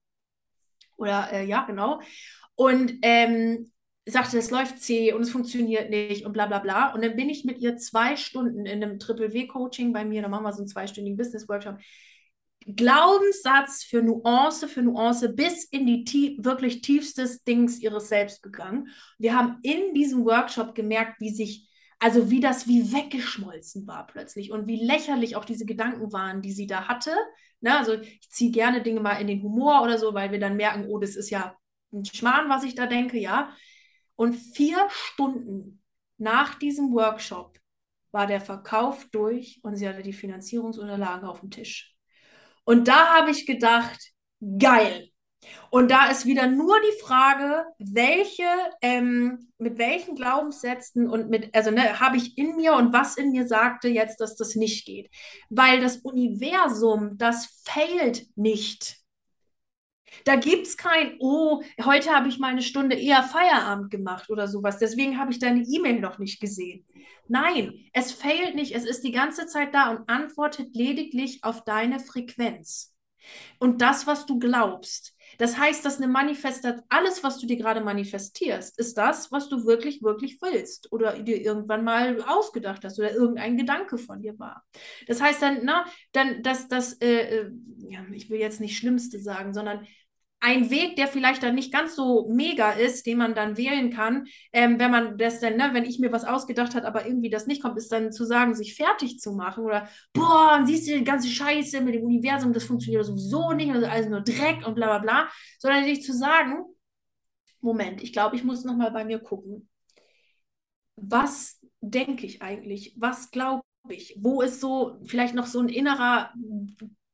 Oder 0.96 1.32
äh, 1.34 1.46
ja, 1.46 1.66
genau. 1.66 2.02
Und 2.56 2.94
ähm, 3.02 3.72
sagte, 4.06 4.38
es 4.38 4.52
läuft 4.52 4.80
zäh 4.80 5.14
und 5.14 5.22
es 5.22 5.32
funktioniert 5.32 5.90
nicht 5.90 6.26
und 6.26 6.34
bla 6.34 6.46
bla 6.46 6.60
bla. 6.60 6.94
Und 6.94 7.04
dann 7.04 7.16
bin 7.16 7.30
ich 7.30 7.46
mit 7.46 7.60
ihr 7.60 7.78
zwei 7.78 8.16
Stunden 8.16 8.66
in 8.66 8.84
einem 8.84 9.00
Triple-W-Coaching 9.00 9.94
bei 9.94 10.06
mir, 10.06 10.22
da 10.22 10.28
machen 10.28 10.44
wir 10.44 10.54
so 10.54 10.60
einen 10.60 10.68
zweistündigen 10.68 11.18
Business-Workshop, 11.18 11.78
Glaubenssatz 12.66 13.84
für 13.84 14.02
Nuance 14.02 14.68
für 14.68 14.82
Nuance 14.82 15.30
bis 15.30 15.66
in 15.66 15.86
die 15.86 16.04
tie 16.04 16.38
wirklich 16.42 16.82
tiefstes 16.82 17.44
Dings 17.44 17.80
ihres 17.80 18.10
Selbst 18.10 18.42
gegangen. 18.42 18.90
Wir 19.18 19.36
haben 19.36 19.60
in 19.64 19.94
diesem 19.94 20.26
Workshop 20.26 20.76
gemerkt, 20.76 21.20
wie 21.20 21.34
sich, 21.34 21.70
also 22.00 22.30
wie 22.30 22.40
das 22.40 22.68
wie 22.68 22.94
weggeschmolzen 22.94 23.86
war 23.88 24.08
plötzlich 24.08 24.52
und 24.52 24.68
wie 24.68 24.86
lächerlich 24.86 25.36
auch 25.36 25.46
diese 25.46 25.66
Gedanken 25.66 26.14
waren, 26.14 26.42
die 26.42 26.52
sie 26.52 26.68
da 26.68 26.88
hatte. 26.88 27.12
Ne, 27.62 27.78
also 27.78 27.94
ich 27.94 28.30
ziehe 28.30 28.52
gerne 28.52 28.82
Dinge 28.82 29.00
mal 29.00 29.22
in 29.22 29.28
den 29.28 29.42
Humor 29.42 29.82
oder 29.82 29.98
so, 29.98 30.14
weil 30.14 30.32
wir 30.32 30.40
dann 30.40 30.58
merken, 30.58 30.86
oh, 30.88 31.00
das 31.00 31.16
ist 31.16 31.30
ja 31.30 31.56
ein 31.94 32.06
Schmarrn, 32.06 32.50
was 32.50 32.64
ich 32.64 32.76
da 32.76 32.88
denke, 32.88 33.18
ja. 33.18 33.56
Und 34.16 34.34
vier 34.36 34.78
Stunden 34.90 35.82
nach 36.18 36.56
diesem 36.56 36.94
Workshop 36.94 37.60
war 38.12 38.28
der 38.28 38.42
Verkauf 38.42 39.08
durch 39.12 39.60
und 39.64 39.76
sie 39.76 39.88
hatte 39.88 40.04
die 40.04 40.14
Finanzierungsunterlagen 40.14 41.28
auf 41.28 41.40
dem 41.40 41.50
Tisch. 41.50 41.93
Und 42.66 42.88
da 42.88 43.18
habe 43.18 43.32
ich 43.32 43.46
gedacht, 43.46 44.00
geil. 44.60 45.10
Und 45.70 45.92
da 45.92 46.06
ist 46.10 46.26
wieder 46.26 46.48
nur 46.48 46.76
die 46.80 47.04
Frage, 47.04 47.66
welche, 47.78 48.48
ähm, 48.82 49.50
mit 49.58 49.78
welchen 49.78 50.16
Glaubenssätzen 50.16 51.10
und 51.10 51.30
mit, 51.30 51.54
also 51.56 51.72
ne, 51.72 52.00
habe 52.00 52.18
ich 52.18 52.38
in 52.38 52.56
mir 52.56 52.76
und 52.76 52.94
was 52.94 53.18
in 53.18 53.32
mir 53.32 53.48
sagte 53.48 53.88
jetzt, 53.88 54.22
dass 54.22 54.36
das 54.36 54.56
nicht 54.56 54.86
geht. 54.86 55.10
Weil 55.50 55.82
das 55.82 55.98
Universum, 55.98 57.18
das 57.18 57.62
failt 57.66 58.26
nicht. 58.36 59.03
Da 60.26 60.36
gibt 60.36 60.68
es 60.68 60.78
kein, 60.78 61.16
oh, 61.20 61.62
heute 61.84 62.12
habe 62.12 62.30
ich 62.30 62.40
mal 62.40 62.50
eine 62.50 62.62
Stunde 62.62 62.96
eher 62.96 63.24
Feierabend 63.24 63.92
gemacht 63.92 64.30
oder 64.30 64.48
sowas. 64.48 64.78
Deswegen 64.80 65.20
habe 65.20 65.32
ich 65.32 65.40
deine 65.40 65.64
E-Mail 65.64 66.00
noch 66.00 66.20
nicht 66.20 66.40
gesehen. 66.40 66.86
Nein, 67.28 67.74
es 67.94 68.12
fehlt 68.12 68.56
nicht. 68.56 68.76
Es 68.76 68.86
ist 68.86 69.04
die 69.04 69.12
ganze 69.12 69.48
Zeit 69.48 69.74
da 69.74 69.92
und 69.92 70.10
antwortet 70.10 70.76
lediglich 70.76 71.44
auf 71.44 71.64
deine 71.64 72.00
Frequenz. 72.00 72.94
Und 73.60 73.82
das, 73.82 74.06
was 74.08 74.26
du 74.26 74.40
glaubst. 74.40 75.16
Das 75.38 75.58
heißt, 75.58 75.84
dass 75.86 75.98
eine 75.98 76.08
Manifestation, 76.08 76.84
alles, 76.90 77.24
was 77.24 77.40
du 77.40 77.48
dir 77.48 77.58
gerade 77.58 77.82
manifestierst, 77.82 78.78
ist 78.78 78.98
das, 78.98 79.32
was 79.32 79.50
du 79.50 79.66
wirklich, 79.66 80.04
wirklich 80.04 80.40
willst 80.42 80.92
oder 80.92 81.18
dir 81.20 81.42
irgendwann 81.42 81.84
mal 81.84 82.22
ausgedacht 82.24 82.84
hast 82.84 83.00
oder 83.00 83.14
irgendein 83.14 83.58
Gedanke 83.58 83.98
von 83.98 84.22
dir 84.22 84.38
war. 84.38 84.64
Das 85.08 85.22
heißt 85.22 85.42
dann, 85.42 85.62
na, 85.64 85.86
dann, 86.12 86.44
dass 86.44 86.68
das, 86.68 86.94
äh, 87.02 87.40
äh, 87.40 87.52
ja, 87.90 88.06
ich 88.12 88.30
will 88.30 88.40
jetzt 88.40 88.62
nicht 88.62 88.78
Schlimmste 88.78 89.20
sagen, 89.20 89.54
sondern 89.54 89.88
ein 90.44 90.70
Weg, 90.70 90.98
der 90.98 91.08
vielleicht 91.08 91.42
dann 91.42 91.56
nicht 91.56 91.72
ganz 91.72 91.96
so 91.96 92.28
mega 92.30 92.72
ist, 92.72 93.06
den 93.06 93.18
man 93.18 93.34
dann 93.34 93.56
wählen 93.56 93.92
kann, 93.92 94.26
ähm, 94.52 94.78
wenn 94.78 94.92
man 94.92 95.18
das 95.18 95.40
dann, 95.40 95.56
ne, 95.56 95.70
wenn 95.72 95.86
ich 95.86 96.00
mir 96.00 96.12
was 96.12 96.26
ausgedacht 96.26 96.76
habe, 96.76 96.86
aber 96.86 97.06
irgendwie 97.06 97.30
das 97.30 97.48
nicht 97.48 97.62
kommt, 97.62 97.78
ist 97.78 97.94
dann 97.94 98.12
zu 98.12 98.26
sagen, 98.26 98.54
sich 98.54 98.76
fertig 98.76 99.20
zu 99.20 99.32
machen 99.32 99.64
oder 99.64 99.88
boah, 100.12 100.62
siehst 100.66 100.90
du 100.90 100.98
die 100.98 101.06
ganze 101.06 101.30
Scheiße 101.30 101.80
mit 101.80 101.96
dem 101.96 102.04
Universum, 102.04 102.52
das 102.52 102.66
funktioniert 102.66 103.06
sowieso 103.06 103.54
nicht, 103.54 103.72
also 103.72 103.88
alles 103.88 104.10
nur 104.10 104.20
Dreck 104.20 104.68
und 104.68 104.76
bla 104.76 104.88
bla 104.88 105.00
bla, 105.00 105.30
sondern 105.60 105.86
sich 105.86 106.04
zu 106.04 106.14
sagen, 106.14 106.66
Moment, 107.62 108.04
ich 108.04 108.12
glaube, 108.12 108.36
ich 108.36 108.44
muss 108.44 108.66
nochmal 108.66 108.92
bei 108.92 109.06
mir 109.06 109.20
gucken. 109.20 109.70
Was 110.98 111.62
denke 111.80 112.26
ich 112.26 112.42
eigentlich? 112.42 112.96
Was 112.98 113.32
glaube 113.32 113.64
ich? 113.88 114.18
Wo 114.20 114.42
ist 114.42 114.60
so 114.60 115.00
vielleicht 115.06 115.36
noch 115.36 115.46
so 115.46 115.62
ein 115.62 115.70
innerer 115.70 116.34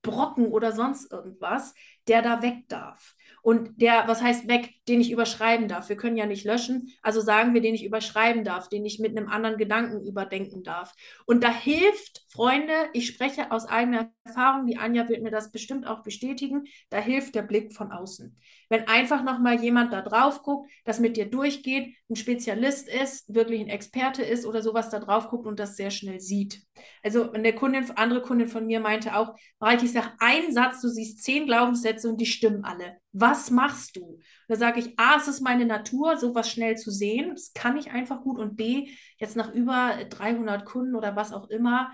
Brocken 0.01 0.47
oder 0.47 0.71
sonst 0.71 1.11
irgendwas, 1.11 1.75
der 2.07 2.23
da 2.23 2.41
weg 2.41 2.67
darf? 2.67 3.15
Und 3.41 3.81
der, 3.81 4.07
was 4.07 4.21
heißt 4.21 4.47
weg, 4.47 4.73
den 4.89 5.01
ich 5.01 5.11
überschreiben 5.11 5.67
darf. 5.67 5.87
Wir 5.87 5.95
können 5.95 6.17
ja 6.17 6.25
nicht 6.25 6.45
löschen, 6.45 6.89
also 7.01 7.21
sagen 7.21 7.53
wir, 7.53 7.61
den 7.61 7.75
ich 7.75 7.85
überschreiben 7.85 8.43
darf, 8.43 8.67
den 8.67 8.85
ich 8.85 8.99
mit 8.99 9.15
einem 9.15 9.29
anderen 9.29 9.57
Gedanken 9.57 10.05
überdenken 10.05 10.63
darf. 10.63 10.93
Und 11.25 11.43
da 11.43 11.51
hilft, 11.51 12.25
Freunde, 12.29 12.73
ich 12.93 13.07
spreche 13.07 13.51
aus 13.51 13.65
eigener 13.67 14.11
Erfahrung, 14.23 14.65
die 14.65 14.77
Anja 14.77 15.07
wird 15.07 15.21
mir 15.21 15.31
das 15.31 15.51
bestimmt 15.51 15.87
auch 15.87 16.03
bestätigen, 16.03 16.65
da 16.89 16.97
hilft 16.97 17.35
der 17.35 17.43
Blick 17.43 17.73
von 17.73 17.91
außen. 17.91 18.35
Wenn 18.69 18.87
einfach 18.87 19.23
nochmal 19.23 19.61
jemand 19.61 19.93
da 19.93 20.01
drauf 20.01 20.43
guckt, 20.43 20.69
das 20.85 20.99
mit 20.99 21.17
dir 21.17 21.25
durchgeht, 21.25 21.95
ein 22.09 22.15
Spezialist 22.15 22.87
ist, 22.87 23.33
wirklich 23.33 23.61
ein 23.61 23.67
Experte 23.67 24.23
ist 24.23 24.45
oder 24.45 24.61
sowas 24.61 24.89
da 24.89 24.99
drauf 24.99 25.29
guckt 25.29 25.45
und 25.45 25.59
das 25.59 25.75
sehr 25.75 25.91
schnell 25.91 26.19
sieht. 26.19 26.61
Also 27.03 27.31
eine 27.31 27.53
Kundin, 27.53 27.89
andere 27.95 28.21
Kundin 28.21 28.47
von 28.47 28.65
mir 28.65 28.79
meinte 28.79 29.15
auch, 29.15 29.35
Mareike, 29.59 29.85
ich 29.85 29.91
sage 29.91 30.11
einen 30.19 30.51
Satz, 30.51 30.81
du 30.81 30.87
siehst 30.87 31.23
zehn 31.23 31.45
Glaubenssätze 31.45 32.09
und 32.09 32.19
die 32.19 32.25
stimmen 32.25 32.63
alle. 32.63 32.97
Was 33.11 33.49
machst 33.49 33.95
du? 33.95 34.19
Da 34.47 34.55
sage 34.55 34.78
ich, 34.79 34.99
A, 34.99 35.17
es 35.17 35.27
ist 35.27 35.41
meine 35.41 35.65
Natur, 35.65 36.17
sowas 36.17 36.49
schnell 36.49 36.77
zu 36.77 36.91
sehen. 36.91 37.31
Das 37.31 37.53
kann 37.53 37.77
ich 37.77 37.91
einfach 37.91 38.21
gut. 38.21 38.39
Und 38.39 38.55
B, 38.55 38.89
jetzt 39.17 39.35
nach 39.35 39.53
über 39.53 39.97
300 40.09 40.65
Kunden 40.65 40.95
oder 40.95 41.15
was 41.15 41.33
auch 41.33 41.49
immer, 41.49 41.91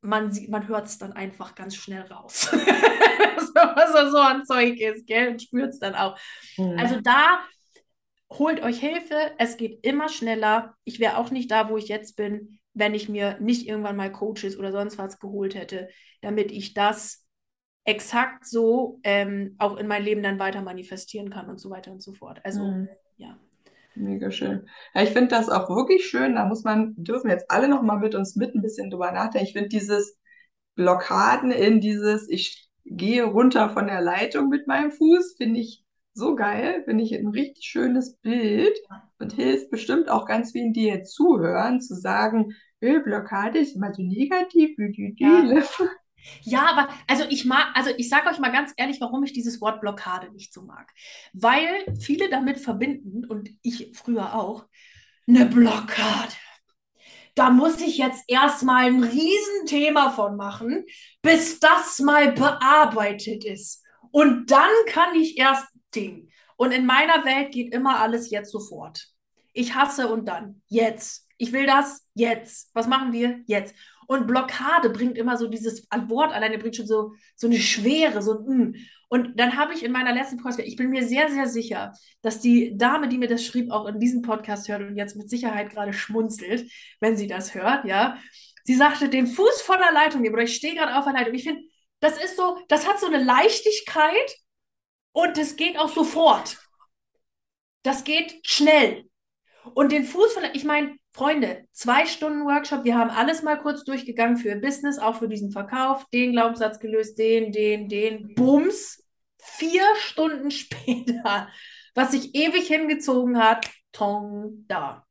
man, 0.00 0.36
man 0.48 0.68
hört 0.68 0.86
es 0.86 0.98
dann 0.98 1.12
einfach 1.12 1.54
ganz 1.54 1.74
schnell 1.74 2.02
raus. 2.02 2.48
was 3.54 4.10
so 4.10 4.18
ein 4.18 4.44
Zeug 4.44 4.80
ist, 4.80 5.06
gell? 5.06 5.28
Und 5.28 5.42
spürt 5.42 5.70
es 5.70 5.78
dann 5.78 5.94
auch. 5.94 6.18
Mhm. 6.56 6.78
Also 6.78 7.00
da 7.00 7.40
holt 8.30 8.62
euch 8.62 8.78
Hilfe. 8.78 9.32
Es 9.38 9.56
geht 9.56 9.84
immer 9.84 10.08
schneller. 10.08 10.74
Ich 10.84 11.00
wäre 11.00 11.18
auch 11.18 11.30
nicht 11.30 11.50
da, 11.50 11.68
wo 11.68 11.76
ich 11.76 11.88
jetzt 11.88 12.16
bin, 12.16 12.58
wenn 12.74 12.94
ich 12.94 13.08
mir 13.08 13.38
nicht 13.40 13.66
irgendwann 13.66 13.96
mal 13.96 14.12
Coaches 14.12 14.58
oder 14.58 14.72
sonst 14.72 14.98
was 14.98 15.18
geholt 15.18 15.54
hätte, 15.54 15.88
damit 16.20 16.52
ich 16.52 16.74
das 16.74 17.25
exakt 17.86 18.44
so 18.46 19.00
ähm, 19.04 19.54
auch 19.58 19.76
in 19.76 19.86
mein 19.86 20.02
Leben 20.02 20.22
dann 20.22 20.38
weiter 20.38 20.60
manifestieren 20.60 21.30
kann 21.30 21.48
und 21.48 21.58
so 21.58 21.70
weiter 21.70 21.92
und 21.92 22.02
so 22.02 22.12
fort. 22.12 22.40
Also, 22.44 22.64
mhm. 22.64 22.88
ja. 23.16 23.38
Mega 23.94 24.30
schön. 24.30 24.68
Ja, 24.94 25.02
ich 25.02 25.10
finde 25.10 25.28
das 25.28 25.48
auch 25.48 25.70
wirklich 25.70 26.06
schön. 26.06 26.34
Da 26.34 26.44
muss 26.44 26.64
man, 26.64 26.94
dürfen 26.96 27.30
jetzt 27.30 27.50
alle 27.50 27.68
noch 27.68 27.82
mal 27.82 27.98
mit 27.98 28.14
uns 28.14 28.36
mit 28.36 28.54
ein 28.54 28.60
bisschen 28.60 28.90
drüber 28.90 29.12
nachdenken. 29.12 29.46
Ich 29.46 29.54
finde 29.54 29.68
dieses 29.68 30.18
Blockaden 30.74 31.50
in 31.50 31.80
dieses, 31.80 32.28
ich 32.28 32.68
gehe 32.84 33.24
runter 33.24 33.70
von 33.70 33.86
der 33.86 34.02
Leitung 34.02 34.48
mit 34.48 34.66
meinem 34.66 34.90
Fuß, 34.90 35.36
finde 35.38 35.60
ich 35.60 35.84
so 36.12 36.34
geil. 36.34 36.82
Finde 36.84 37.04
ich 37.04 37.14
ein 37.14 37.28
richtig 37.28 37.64
schönes 37.64 38.16
Bild 38.18 38.76
und 39.18 39.32
hilft 39.32 39.70
bestimmt 39.70 40.10
auch 40.10 40.26
ganz 40.26 40.52
vielen, 40.52 40.72
die 40.72 40.86
jetzt 40.86 41.14
zuhören, 41.14 41.80
zu 41.80 41.94
sagen, 41.94 42.52
Blockade 42.80 43.58
ist 43.58 43.76
immer 43.76 43.94
so 43.94 44.02
negativ. 44.02 44.76
Ja. 45.16 45.42
Ja, 46.42 46.66
aber 46.70 46.88
also 47.06 47.24
ich 47.28 47.44
mag, 47.44 47.68
also 47.74 47.90
ich 47.96 48.08
sage 48.08 48.28
euch 48.28 48.38
mal 48.38 48.52
ganz 48.52 48.72
ehrlich, 48.76 49.00
warum 49.00 49.22
ich 49.24 49.32
dieses 49.32 49.60
Wort 49.60 49.80
Blockade 49.80 50.32
nicht 50.32 50.52
so 50.52 50.62
mag. 50.62 50.92
Weil 51.32 51.66
viele 52.00 52.28
damit 52.28 52.58
verbinden, 52.58 53.24
und 53.24 53.50
ich 53.62 53.90
früher 53.94 54.34
auch, 54.34 54.66
eine 55.28 55.46
Blockade. 55.46 56.32
Da 57.34 57.50
muss 57.50 57.80
ich 57.80 57.98
jetzt 57.98 58.24
erstmal 58.28 58.86
ein 58.86 59.04
Riesenthema 59.04 60.10
von 60.10 60.36
machen, 60.36 60.84
bis 61.20 61.60
das 61.60 61.98
mal 61.98 62.32
bearbeitet 62.32 63.44
ist. 63.44 63.82
Und 64.10 64.50
dann 64.50 64.70
kann 64.86 65.14
ich 65.14 65.36
erst 65.36 65.66
Ding. 65.94 66.30
Und 66.56 66.72
in 66.72 66.86
meiner 66.86 67.24
Welt 67.24 67.52
geht 67.52 67.74
immer 67.74 68.00
alles 68.00 68.30
jetzt 68.30 68.50
sofort. 68.50 69.08
Ich 69.52 69.74
hasse 69.74 70.08
und 70.08 70.26
dann. 70.26 70.62
Jetzt. 70.68 71.26
Ich 71.36 71.52
will 71.52 71.66
das 71.66 72.06
jetzt. 72.14 72.70
Was 72.72 72.86
machen 72.86 73.12
wir? 73.12 73.40
Jetzt. 73.46 73.74
Und 74.06 74.26
Blockade 74.26 74.90
bringt 74.90 75.18
immer 75.18 75.36
so 75.36 75.48
dieses 75.48 75.86
Wort 76.08 76.32
alleine 76.32 76.58
bringt 76.58 76.76
schon 76.76 76.86
so, 76.86 77.14
so 77.34 77.46
eine 77.46 77.58
Schwere, 77.58 78.22
so 78.22 78.38
ein 78.38 78.68
mm. 78.68 78.74
Und 79.08 79.38
dann 79.38 79.56
habe 79.56 79.72
ich 79.72 79.84
in 79.84 79.92
meiner 79.92 80.12
letzten 80.12 80.36
Podcast, 80.36 80.58
ich 80.58 80.76
bin 80.76 80.90
mir 80.90 81.06
sehr, 81.06 81.30
sehr 81.30 81.46
sicher, 81.46 81.92
dass 82.22 82.40
die 82.40 82.76
Dame, 82.76 83.08
die 83.08 83.18
mir 83.18 83.28
das 83.28 83.44
schrieb, 83.44 83.70
auch 83.70 83.86
in 83.86 84.00
diesem 84.00 84.22
Podcast 84.22 84.68
hört 84.68 84.82
und 84.82 84.96
jetzt 84.96 85.16
mit 85.16 85.30
Sicherheit 85.30 85.70
gerade 85.70 85.92
schmunzelt, 85.92 86.70
wenn 87.00 87.16
sie 87.16 87.28
das 87.28 87.54
hört, 87.54 87.84
ja. 87.84 88.18
Sie 88.64 88.74
sagte, 88.74 89.08
den 89.08 89.28
Fuß 89.28 89.62
von 89.62 89.78
der 89.78 89.92
Leitung 89.92 90.22
nehmen 90.22 90.34
oder 90.34 90.42
ich 90.42 90.56
stehe 90.56 90.74
gerade 90.74 90.96
auf 90.96 91.04
der 91.04 91.12
Leitung. 91.12 91.34
Ich 91.34 91.44
finde, 91.44 91.62
das 92.00 92.22
ist 92.22 92.36
so, 92.36 92.58
das 92.68 92.88
hat 92.88 92.98
so 92.98 93.06
eine 93.06 93.22
Leichtigkeit 93.22 94.36
und 95.12 95.38
es 95.38 95.54
geht 95.54 95.78
auch 95.78 95.88
sofort. 95.88 96.58
Das 97.84 98.02
geht 98.02 98.40
schnell. 98.42 99.08
Und 99.74 99.92
den 99.92 100.04
Fuß 100.04 100.32
von, 100.32 100.44
ich 100.52 100.64
meine, 100.64 100.96
Freunde, 101.12 101.66
zwei 101.72 102.06
Stunden 102.06 102.44
Workshop, 102.44 102.84
wir 102.84 102.96
haben 102.96 103.10
alles 103.10 103.42
mal 103.42 103.56
kurz 103.56 103.84
durchgegangen 103.84 104.36
für 104.36 104.56
Business, 104.56 104.98
auch 104.98 105.16
für 105.16 105.28
diesen 105.28 105.50
Verkauf, 105.50 106.04
den 106.10 106.32
Glaubenssatz 106.32 106.78
gelöst, 106.78 107.18
den, 107.18 107.52
den, 107.52 107.88
den, 107.88 108.34
Bums. 108.34 109.02
Vier 109.38 109.84
Stunden 109.96 110.50
später, 110.52 111.48
was 111.94 112.12
sich 112.12 112.34
ewig 112.34 112.66
hingezogen 112.66 113.38
hat, 113.38 113.70
Tong, 113.92 114.66
da. 114.68 115.06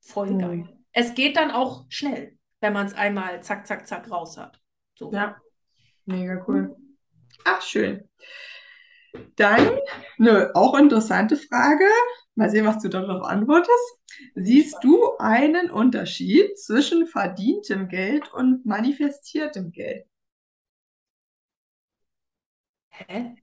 Voll 0.00 0.36
geil. 0.38 0.56
Mhm. 0.56 0.84
Es 0.92 1.14
geht 1.14 1.36
dann 1.36 1.50
auch 1.50 1.86
schnell, 1.88 2.36
wenn 2.60 2.72
man 2.72 2.86
es 2.86 2.94
einmal 2.94 3.42
zack, 3.42 3.66
zack, 3.66 3.86
zack 3.86 4.10
raus 4.10 4.36
hat. 4.36 4.60
So. 4.96 5.12
Ja, 5.12 5.36
mega 6.04 6.44
cool. 6.48 6.76
Ach, 7.44 7.62
schön. 7.62 8.08
Dann 9.36 9.78
eine 10.18 10.54
auch 10.54 10.76
interessante 10.78 11.36
Frage. 11.36 11.84
Mal 12.34 12.50
sehen, 12.50 12.66
was 12.66 12.82
du 12.82 12.88
darauf 12.88 13.22
antwortest. 13.22 13.98
Siehst 14.34 14.76
du 14.82 15.16
einen 15.18 15.70
Unterschied 15.70 16.58
zwischen 16.58 17.06
verdientem 17.06 17.88
Geld 17.88 18.32
und 18.32 18.64
manifestiertem 18.66 19.72
Geld? 19.72 20.06
Hä? 22.90 23.36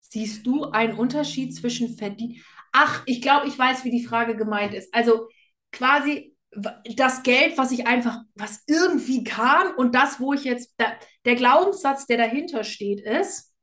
Siehst 0.00 0.46
du 0.46 0.64
einen 0.64 0.98
Unterschied 0.98 1.54
zwischen 1.54 1.96
verdient? 1.96 2.38
Ach, 2.72 3.02
ich 3.06 3.20
glaube, 3.20 3.46
ich 3.46 3.58
weiß, 3.58 3.84
wie 3.84 3.90
die 3.90 4.04
Frage 4.04 4.36
gemeint 4.36 4.74
ist. 4.74 4.92
Also 4.94 5.28
quasi 5.72 6.34
das 6.96 7.22
Geld, 7.22 7.58
was 7.58 7.72
ich 7.72 7.86
einfach, 7.86 8.20
was 8.34 8.62
irgendwie 8.66 9.22
kam 9.24 9.74
und 9.76 9.94
das, 9.94 10.18
wo 10.18 10.32
ich 10.32 10.44
jetzt, 10.44 10.74
der 11.24 11.34
Glaubenssatz, 11.34 12.06
der 12.06 12.16
dahinter 12.16 12.64
steht, 12.64 13.00
ist, 13.00 13.54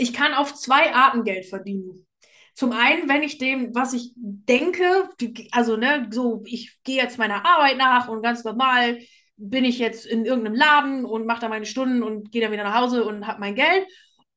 ich 0.00 0.14
kann 0.14 0.32
auf 0.32 0.54
zwei 0.54 0.94
Arten 0.94 1.24
Geld 1.24 1.44
verdienen. 1.44 2.06
Zum 2.54 2.72
einen, 2.72 3.06
wenn 3.06 3.22
ich 3.22 3.36
dem, 3.36 3.74
was 3.74 3.92
ich 3.92 4.12
denke, 4.16 5.10
also 5.52 5.76
ne, 5.76 6.08
so, 6.10 6.42
ich 6.46 6.78
gehe 6.84 6.96
jetzt 6.96 7.18
meiner 7.18 7.44
Arbeit 7.44 7.76
nach 7.76 8.08
und 8.08 8.22
ganz 8.22 8.42
normal 8.42 8.98
bin 9.36 9.64
ich 9.64 9.78
jetzt 9.78 10.06
in 10.06 10.24
irgendeinem 10.24 10.54
Laden 10.54 11.04
und 11.04 11.26
mache 11.26 11.42
da 11.42 11.48
meine 11.50 11.66
Stunden 11.66 12.02
und 12.02 12.32
gehe 12.32 12.40
dann 12.40 12.50
wieder 12.50 12.64
nach 12.64 12.80
Hause 12.80 13.04
und 13.04 13.26
habe 13.26 13.40
mein 13.40 13.54
Geld. 13.54 13.86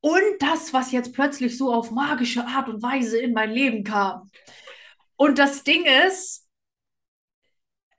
Und 0.01 0.21
das, 0.39 0.73
was 0.73 0.91
jetzt 0.91 1.13
plötzlich 1.13 1.57
so 1.57 1.73
auf 1.73 1.91
magische 1.91 2.45
Art 2.45 2.67
und 2.67 2.83
Weise 2.83 3.17
in 3.17 3.31
mein 3.31 3.51
Leben 3.51 3.85
kam. 3.85 4.29
Und 5.15 5.39
das 5.39 5.63
Ding 5.63 5.85
ist, 6.07 6.45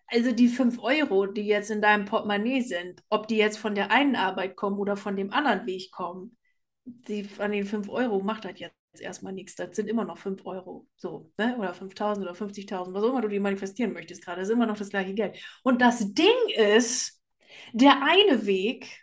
also 0.09 0.33
die 0.33 0.49
5 0.49 0.79
Euro, 0.81 1.25
die 1.27 1.47
jetzt 1.47 1.71
in 1.71 1.81
deinem 1.81 2.05
Portemonnaie 2.05 2.61
sind, 2.61 3.03
ob 3.09 3.27
die 3.27 3.37
jetzt 3.37 3.57
von 3.57 3.75
der 3.75 3.91
einen 3.91 4.17
Arbeit 4.17 4.55
kommen 4.55 4.79
oder 4.79 4.97
von 4.97 5.17
dem 5.17 5.33
anderen 5.33 5.65
Weg 5.65 5.91
kommen, 5.93 6.37
die, 6.85 7.29
an 7.39 7.53
den 7.53 7.67
5 7.67 7.89
Euro 7.89 8.21
macht 8.21 8.45
das 8.45 8.59
jetzt 8.59 8.75
erstmal 9.01 9.33
nichts. 9.33 9.55
Das 9.57 9.75
sind 9.77 9.89
immer 9.89 10.05
noch 10.05 10.19
5 10.19 10.45
Euro. 10.47 10.87
So, 10.97 11.31
ne? 11.39 11.57
Oder 11.59 11.75
5.000 11.75 12.23
oder 12.23 12.35
50.000, 12.35 12.93
was 12.95 13.03
auch 13.03 13.11
immer 13.11 13.23
du 13.23 13.29
dir 13.29 13.41
manifestieren 13.41 13.93
möchtest 13.93 14.25
gerade. 14.25 14.41
Das 14.41 14.49
ist 14.49 14.55
immer 14.55 14.67
noch 14.67 14.77
das 14.77 14.91
gleiche 14.91 15.15
Geld. 15.15 15.39
Und 15.63 15.81
das 15.81 16.15
Ding 16.15 16.27
ist, 16.57 17.21
der 17.73 18.03
eine 18.03 18.47
Weg 18.47 19.01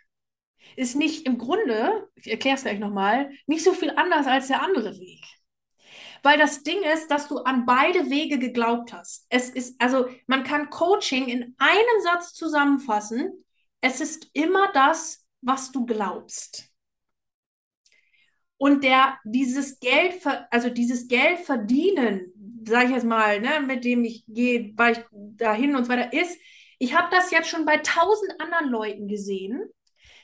ist 0.76 0.96
nicht 0.96 1.26
im 1.26 1.38
Grunde, 1.38 2.08
ich 2.14 2.30
erkläre 2.30 2.56
es 2.56 2.62
gleich 2.62 2.78
nochmal, 2.78 3.30
nicht 3.46 3.64
so 3.64 3.72
viel 3.72 3.90
anders 3.90 4.26
als 4.26 4.48
der 4.48 4.62
andere 4.62 4.98
Weg. 4.98 5.24
Weil 6.22 6.38
das 6.38 6.62
Ding 6.62 6.82
ist, 6.94 7.10
dass 7.10 7.28
du 7.28 7.38
an 7.38 7.66
beide 7.66 8.08
Wege 8.08 8.38
geglaubt 8.38 8.92
hast. 8.92 9.26
Es 9.28 9.50
ist, 9.50 9.80
also 9.80 10.08
man 10.26 10.44
kann 10.44 10.70
Coaching 10.70 11.26
in 11.26 11.54
einem 11.58 12.02
Satz 12.02 12.32
zusammenfassen. 12.32 13.44
Es 13.80 14.00
ist 14.00 14.30
immer 14.32 14.70
das, 14.72 15.26
was 15.40 15.72
du 15.72 15.84
glaubst. 15.84 16.71
Und 18.62 18.84
der 18.84 19.18
dieses 19.24 19.80
Geld, 19.80 20.20
also 20.52 20.70
dieses 20.70 21.08
Geld 21.08 21.40
verdienen, 21.40 22.32
sage 22.64 22.84
ich 22.84 22.90
jetzt 22.92 23.04
mal, 23.04 23.40
ne, 23.40 23.58
mit 23.66 23.84
dem 23.84 24.04
ich 24.04 24.22
gehe, 24.28 24.70
weil 24.76 24.92
ich 24.92 25.04
dahin 25.10 25.74
und 25.74 25.82
so 25.82 25.90
weiter 25.90 26.12
ist, 26.12 26.38
ich 26.78 26.96
habe 26.96 27.08
das 27.10 27.32
jetzt 27.32 27.48
schon 27.48 27.64
bei 27.64 27.78
tausend 27.78 28.40
anderen 28.40 28.68
Leuten 28.68 29.08
gesehen, 29.08 29.64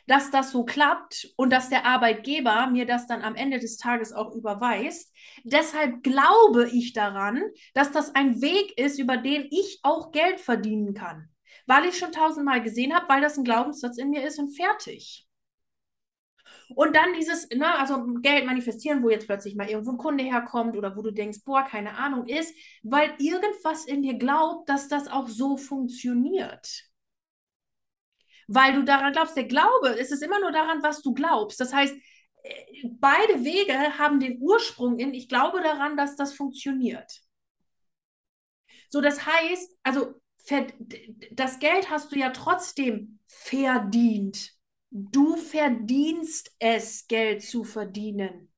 dass 0.06 0.30
das 0.30 0.52
so 0.52 0.64
klappt 0.64 1.32
und 1.34 1.52
dass 1.52 1.68
der 1.68 1.84
Arbeitgeber 1.84 2.68
mir 2.68 2.86
das 2.86 3.08
dann 3.08 3.22
am 3.22 3.34
Ende 3.34 3.58
des 3.58 3.76
Tages 3.76 4.12
auch 4.12 4.32
überweist. 4.36 5.12
Deshalb 5.42 6.04
glaube 6.04 6.68
ich 6.68 6.92
daran, 6.92 7.42
dass 7.74 7.90
das 7.90 8.14
ein 8.14 8.40
Weg 8.40 8.78
ist, 8.78 9.00
über 9.00 9.16
den 9.16 9.48
ich 9.50 9.80
auch 9.82 10.12
Geld 10.12 10.38
verdienen 10.38 10.94
kann. 10.94 11.28
Weil 11.66 11.86
ich 11.86 11.98
schon 11.98 12.12
tausendmal 12.12 12.62
gesehen 12.62 12.94
habe, 12.94 13.08
weil 13.08 13.20
das 13.20 13.36
ein 13.36 13.42
Glaubenssatz 13.42 13.98
in 13.98 14.10
mir 14.10 14.24
ist 14.24 14.38
und 14.38 14.54
fertig. 14.54 15.27
Und 16.74 16.94
dann 16.94 17.14
dieses, 17.14 17.48
ne, 17.50 17.78
also 17.78 18.04
Geld 18.20 18.44
manifestieren, 18.46 19.02
wo 19.02 19.08
jetzt 19.08 19.26
plötzlich 19.26 19.54
mal 19.56 19.68
irgendwo 19.68 19.92
ein 19.92 19.98
Kunde 19.98 20.24
herkommt 20.24 20.76
oder 20.76 20.96
wo 20.96 21.02
du 21.02 21.10
denkst, 21.12 21.38
boah, 21.44 21.64
keine 21.64 21.96
Ahnung, 21.96 22.26
ist, 22.26 22.54
weil 22.82 23.14
irgendwas 23.18 23.86
in 23.86 24.02
dir 24.02 24.18
glaubt, 24.18 24.68
dass 24.68 24.88
das 24.88 25.08
auch 25.08 25.28
so 25.28 25.56
funktioniert. 25.56 26.84
Weil 28.46 28.74
du 28.74 28.82
daran 28.82 29.12
glaubst, 29.12 29.36
der 29.36 29.44
Glaube, 29.44 29.98
es 29.98 30.10
ist 30.10 30.22
immer 30.22 30.40
nur 30.40 30.52
daran, 30.52 30.82
was 30.82 31.02
du 31.02 31.12
glaubst. 31.14 31.60
Das 31.60 31.72
heißt, 31.72 31.94
äh, 32.42 32.88
beide 32.98 33.44
Wege 33.44 33.98
haben 33.98 34.20
den 34.20 34.40
Ursprung 34.40 34.98
in, 34.98 35.14
ich 35.14 35.28
glaube 35.28 35.60
daran, 35.62 35.96
dass 35.96 36.16
das 36.16 36.34
funktioniert. 36.34 37.20
So, 38.90 39.00
das 39.00 39.26
heißt, 39.26 39.70
also 39.82 40.14
das 41.32 41.58
Geld 41.58 41.90
hast 41.90 42.12
du 42.12 42.18
ja 42.18 42.30
trotzdem 42.30 43.18
verdient. 43.26 44.57
Du 44.90 45.36
verdienst 45.36 46.50
es, 46.58 47.06
Geld 47.08 47.42
zu 47.42 47.64
verdienen, 47.64 48.50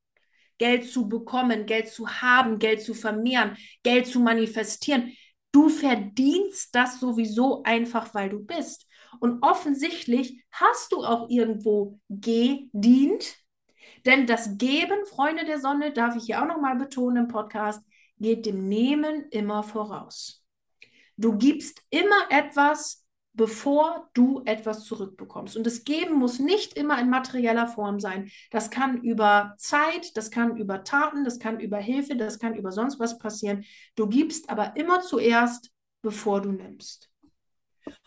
Geld 0.58 0.88
zu 0.88 1.08
bekommen, 1.08 1.66
Geld 1.66 1.88
zu 1.88 2.08
haben, 2.08 2.58
Geld 2.58 2.82
zu 2.82 2.94
vermehren, 2.94 3.56
Geld 3.82 4.06
zu 4.06 4.20
manifestieren. 4.20 5.12
Du 5.52 5.68
verdienst 5.68 6.74
das 6.74 7.00
sowieso 7.00 7.62
einfach, 7.64 8.14
weil 8.14 8.28
du 8.28 8.38
bist. 8.38 8.86
Und 9.18 9.42
offensichtlich 9.42 10.44
hast 10.52 10.92
du 10.92 11.04
auch 11.04 11.28
irgendwo 11.28 11.98
gedient, 12.08 13.36
denn 14.06 14.26
das 14.26 14.56
Geben, 14.56 15.04
Freunde 15.06 15.44
der 15.44 15.58
Sonne, 15.58 15.92
darf 15.92 16.16
ich 16.16 16.24
hier 16.24 16.40
auch 16.40 16.46
nochmal 16.46 16.76
betonen 16.76 17.24
im 17.24 17.28
Podcast, 17.28 17.82
geht 18.18 18.46
dem 18.46 18.68
Nehmen 18.68 19.26
immer 19.30 19.62
voraus. 19.62 20.44
Du 21.16 21.36
gibst 21.36 21.82
immer 21.90 22.30
etwas, 22.30 23.04
bevor 23.32 24.10
du 24.12 24.42
etwas 24.44 24.84
zurückbekommst. 24.84 25.56
Und 25.56 25.64
das 25.64 25.84
Geben 25.84 26.14
muss 26.14 26.38
nicht 26.38 26.74
immer 26.76 26.98
in 27.00 27.10
materieller 27.10 27.66
Form 27.66 28.00
sein. 28.00 28.30
Das 28.50 28.70
kann 28.70 29.02
über 29.02 29.54
Zeit, 29.58 30.16
das 30.16 30.30
kann 30.30 30.56
über 30.56 30.84
Taten, 30.84 31.24
das 31.24 31.38
kann 31.38 31.60
über 31.60 31.78
Hilfe, 31.78 32.16
das 32.16 32.38
kann 32.38 32.54
über 32.54 32.72
sonst 32.72 32.98
was 32.98 33.18
passieren. 33.18 33.64
Du 33.94 34.08
gibst 34.08 34.50
aber 34.50 34.76
immer 34.76 35.00
zuerst, 35.00 35.70
bevor 36.02 36.40
du 36.40 36.52
nimmst. 36.52 37.08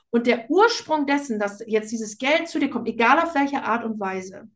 Und 0.10 0.28
der 0.28 0.50
Ursprung 0.50 1.08
dessen, 1.08 1.40
dass 1.40 1.64
jetzt 1.66 1.92
dieses 1.92 2.18
Geld 2.18 2.48
zu 2.48 2.60
dir 2.60 2.70
kommt, 2.70 2.88
egal 2.88 3.20
auf 3.20 3.34
welche 3.34 3.64
Art 3.64 3.84
und 3.84 4.00
Weise, 4.00 4.50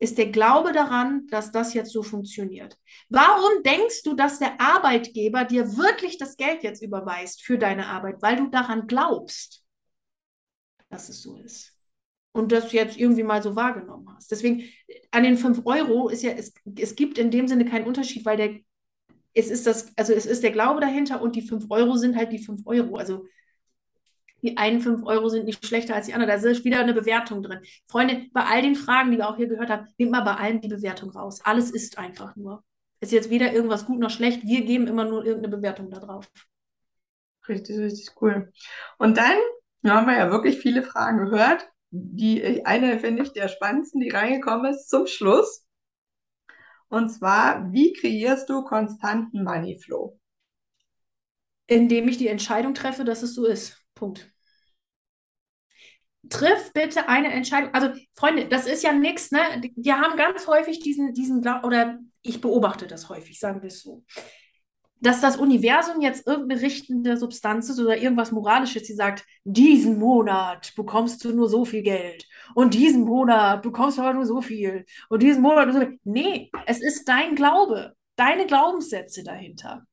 ist 0.00 0.18
der 0.18 0.30
Glaube 0.30 0.72
daran, 0.72 1.26
dass 1.28 1.52
das 1.52 1.72
jetzt 1.72 1.92
so 1.92 2.02
funktioniert. 2.02 2.76
Warum 3.08 3.62
denkst 3.62 4.02
du, 4.02 4.14
dass 4.14 4.38
der 4.38 4.60
Arbeitgeber 4.60 5.44
dir 5.44 5.76
wirklich 5.76 6.18
das 6.18 6.36
Geld 6.36 6.62
jetzt 6.62 6.82
überweist 6.82 7.42
für 7.42 7.58
deine 7.58 7.86
Arbeit? 7.86 8.20
Weil 8.20 8.36
du 8.36 8.48
daran 8.48 8.86
glaubst 8.86 9.63
dass 10.94 11.08
es 11.08 11.22
so 11.22 11.36
ist. 11.36 11.72
Und 12.32 12.50
das 12.50 12.72
jetzt 12.72 12.98
irgendwie 12.98 13.22
mal 13.22 13.42
so 13.42 13.54
wahrgenommen 13.54 14.08
hast. 14.14 14.30
Deswegen, 14.30 14.64
an 15.10 15.22
den 15.22 15.36
5 15.36 15.62
Euro 15.66 16.08
ist 16.08 16.22
ja, 16.22 16.30
es, 16.32 16.54
es 16.78 16.96
gibt 16.96 17.18
in 17.18 17.30
dem 17.30 17.46
Sinne 17.46 17.64
keinen 17.64 17.86
Unterschied, 17.86 18.24
weil 18.24 18.36
der, 18.36 18.56
es 19.34 19.50
ist 19.50 19.66
das, 19.66 19.92
also 19.96 20.12
es 20.12 20.26
ist 20.26 20.42
der 20.42 20.50
Glaube 20.50 20.80
dahinter 20.80 21.22
und 21.22 21.36
die 21.36 21.42
5 21.42 21.66
Euro 21.70 21.96
sind 21.96 22.16
halt 22.16 22.32
die 22.32 22.38
5 22.38 22.62
Euro. 22.66 22.96
Also 22.96 23.26
die 24.42 24.56
einen 24.58 24.80
5 24.80 25.04
Euro 25.04 25.28
sind 25.28 25.46
nicht 25.46 25.64
schlechter 25.64 25.94
als 25.94 26.06
die 26.06 26.14
anderen. 26.14 26.28
Da 26.28 26.48
ist 26.48 26.64
wieder 26.64 26.80
eine 26.80 26.92
Bewertung 26.92 27.42
drin. 27.42 27.60
Freunde, 27.88 28.26
bei 28.32 28.44
all 28.44 28.62
den 28.62 28.74
Fragen, 28.74 29.10
die 29.10 29.16
wir 29.16 29.28
auch 29.28 29.36
hier 29.36 29.48
gehört 29.48 29.70
haben, 29.70 29.86
nehmt 29.96 30.12
mal 30.12 30.20
bei 30.20 30.34
allem 30.34 30.60
die 30.60 30.68
Bewertung 30.68 31.10
raus. 31.10 31.40
Alles 31.44 31.70
ist 31.70 31.98
einfach 31.98 32.36
nur. 32.36 32.62
Ist 33.00 33.12
jetzt 33.12 33.30
weder 33.30 33.52
irgendwas 33.52 33.86
gut 33.86 33.98
noch 33.98 34.10
schlecht. 34.10 34.42
Wir 34.44 34.64
geben 34.64 34.86
immer 34.86 35.04
nur 35.04 35.24
irgendeine 35.24 35.56
Bewertung 35.56 35.90
da 35.90 35.98
drauf. 35.98 36.28
Richtig, 37.48 37.78
richtig 37.78 38.10
cool. 38.20 38.52
Und 38.98 39.16
dann 39.16 39.36
da 39.84 39.96
haben 39.96 40.06
wir 40.06 40.16
ja 40.16 40.30
wirklich 40.30 40.58
viele 40.58 40.82
Fragen 40.82 41.30
gehört. 41.30 41.68
Die 41.90 42.64
eine 42.64 42.98
finde 42.98 43.22
ich 43.22 43.32
der 43.32 43.48
spannendsten, 43.48 44.00
die 44.00 44.10
reingekommen 44.10 44.72
ist 44.72 44.88
zum 44.88 45.06
Schluss. 45.06 45.64
Und 46.88 47.10
zwar, 47.10 47.72
wie 47.72 47.92
kreierst 47.92 48.48
du 48.48 48.64
konstanten 48.64 49.44
Moneyflow? 49.44 50.18
Indem 51.66 52.08
ich 52.08 52.18
die 52.18 52.28
Entscheidung 52.28 52.74
treffe, 52.74 53.04
dass 53.04 53.22
es 53.22 53.34
so 53.34 53.46
ist. 53.46 53.84
Punkt. 53.94 54.30
Triff 56.30 56.72
bitte 56.72 57.08
eine 57.08 57.32
Entscheidung. 57.32 57.72
Also, 57.74 57.92
Freunde, 58.14 58.48
das 58.48 58.66
ist 58.66 58.82
ja 58.82 58.92
nichts, 58.92 59.30
ne? 59.30 59.40
Wir 59.76 59.98
haben 59.98 60.16
ganz 60.16 60.46
häufig 60.46 60.80
diesen, 60.80 61.12
diesen, 61.12 61.46
oder 61.62 61.98
ich 62.22 62.40
beobachte 62.40 62.86
das 62.86 63.08
häufig, 63.10 63.38
sagen 63.38 63.60
wir 63.60 63.68
es 63.68 63.82
so 63.82 64.04
dass 65.06 65.20
das 65.20 65.36
Universum 65.36 66.00
jetzt 66.00 66.26
irgendeine 66.26 66.62
richtende 66.62 67.16
Substanz 67.16 67.68
ist 67.68 67.80
oder 67.80 67.96
irgendwas 67.96 68.32
Moralisches, 68.32 68.84
die 68.84 68.94
sagt, 68.94 69.24
diesen 69.44 69.98
Monat 69.98 70.72
bekommst 70.76 71.24
du 71.24 71.34
nur 71.34 71.48
so 71.48 71.64
viel 71.64 71.82
Geld 71.82 72.26
und 72.54 72.74
diesen 72.74 73.04
Monat 73.04 73.62
bekommst 73.62 73.98
du 73.98 74.02
aber 74.02 74.14
nur 74.14 74.26
so 74.26 74.40
viel 74.40 74.84
und 75.08 75.22
diesen 75.22 75.42
Monat 75.42 75.66
nur 75.66 75.74
so 75.74 75.80
viel. 75.80 75.98
Nee, 76.04 76.50
es 76.66 76.82
ist 76.82 77.08
dein 77.08 77.34
Glaube, 77.34 77.94
deine 78.16 78.46
Glaubenssätze 78.46 79.22
dahinter. 79.24 79.86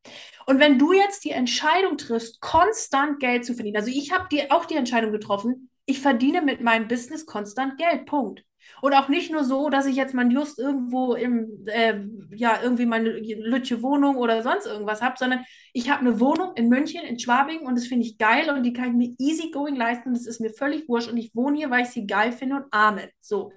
Und 0.45 0.59
wenn 0.59 0.79
du 0.79 0.93
jetzt 0.93 1.23
die 1.25 1.31
Entscheidung 1.31 1.97
triffst, 1.97 2.41
konstant 2.41 3.19
Geld 3.19 3.45
zu 3.45 3.53
verdienen, 3.53 3.77
also 3.77 3.89
ich 3.89 4.11
habe 4.11 4.27
auch 4.49 4.65
die 4.65 4.75
Entscheidung 4.75 5.11
getroffen, 5.11 5.69
ich 5.85 5.99
verdiene 5.99 6.41
mit 6.41 6.61
meinem 6.61 6.87
Business 6.87 7.25
konstant 7.25 7.77
Geld, 7.77 8.05
Punkt. 8.05 8.43
Und 8.81 8.93
auch 8.93 9.09
nicht 9.09 9.31
nur 9.31 9.43
so, 9.43 9.69
dass 9.69 9.85
ich 9.85 9.95
jetzt 9.95 10.13
mal 10.13 10.31
just 10.31 10.59
irgendwo 10.59 11.13
im, 11.13 11.65
äh, 11.67 11.99
ja, 12.35 12.59
irgendwie 12.63 12.85
meine 12.85 13.09
lütsche 13.09 13.81
Wohnung 13.81 14.17
oder 14.17 14.41
sonst 14.43 14.65
irgendwas 14.65 15.01
habe, 15.01 15.15
sondern 15.17 15.43
ich 15.73 15.89
habe 15.89 16.01
eine 16.01 16.19
Wohnung 16.19 16.53
in 16.55 16.69
München, 16.69 17.03
in 17.03 17.19
Schwabing 17.19 17.61
und 17.61 17.75
das 17.75 17.87
finde 17.87 18.05
ich 18.05 18.17
geil 18.17 18.49
und 18.49 18.63
die 18.63 18.73
kann 18.73 18.89
ich 18.89 18.93
mir 18.93 19.15
easy 19.19 19.51
going 19.51 19.75
leisten. 19.75 20.13
Das 20.13 20.25
ist 20.25 20.41
mir 20.41 20.51
völlig 20.51 20.87
wurscht 20.87 21.11
und 21.11 21.17
ich 21.17 21.35
wohne 21.35 21.57
hier, 21.57 21.69
weil 21.69 21.83
ich 21.83 21.89
sie 21.89 22.07
geil 22.07 22.31
finde 22.31 22.57
und 22.57 22.65
Amen. 22.71 23.09
So. 23.19 23.51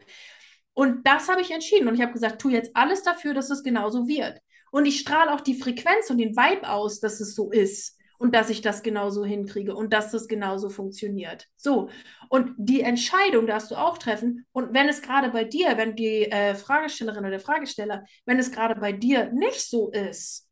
Und 0.73 1.07
das 1.07 1.29
habe 1.29 1.41
ich 1.41 1.51
entschieden 1.53 1.89
und 1.89 1.95
ich 1.95 2.03
habe 2.03 2.13
gesagt, 2.13 2.41
tu 2.41 2.49
jetzt 2.49 2.75
alles 2.75 3.03
dafür, 3.03 3.33
dass 3.33 3.51
es 3.51 3.63
genauso 3.63 4.09
wird. 4.09 4.41
Und 4.73 4.87
ich 4.87 4.99
strahle 4.99 5.33
auch 5.33 5.41
die 5.41 5.55
Frequenz 5.55 6.11
und 6.11 6.19
den 6.19 6.37
Vibe 6.37 6.69
aus, 6.69 6.99
dass 6.99 7.21
es 7.21 7.35
so 7.35 7.51
ist 7.53 7.97
und 8.25 8.35
dass 8.35 8.49
ich 8.49 8.63
das 8.63 8.83
genauso 8.83 9.23
hinkriege 9.23 9.75
und 9.75 9.93
dass 9.93 10.11
das 10.11 10.29
genauso 10.29 10.71
funktioniert. 10.71 11.47
So, 11.59 11.91
und 12.31 12.55
die 12.57 12.81
Entscheidung 12.81 13.47
darfst 13.47 13.71
du 13.71 13.75
auch 13.75 13.99
treffen. 13.99 14.47
Und 14.53 14.73
wenn 14.73 14.89
es 14.89 15.03
gerade 15.03 15.29
bei 15.29 15.45
dir, 15.45 15.77
wenn 15.77 15.95
die 15.95 16.33
äh, 16.33 16.55
Fragestellerin 16.55 17.21
oder 17.21 17.33
der 17.33 17.41
Fragesteller, 17.41 18.03
wenn 18.25 18.39
es 18.39 18.51
gerade 18.51 18.81
bei 18.81 18.93
dir 18.93 19.31
nicht 19.31 19.69
so 19.69 19.91
ist, 19.91 20.49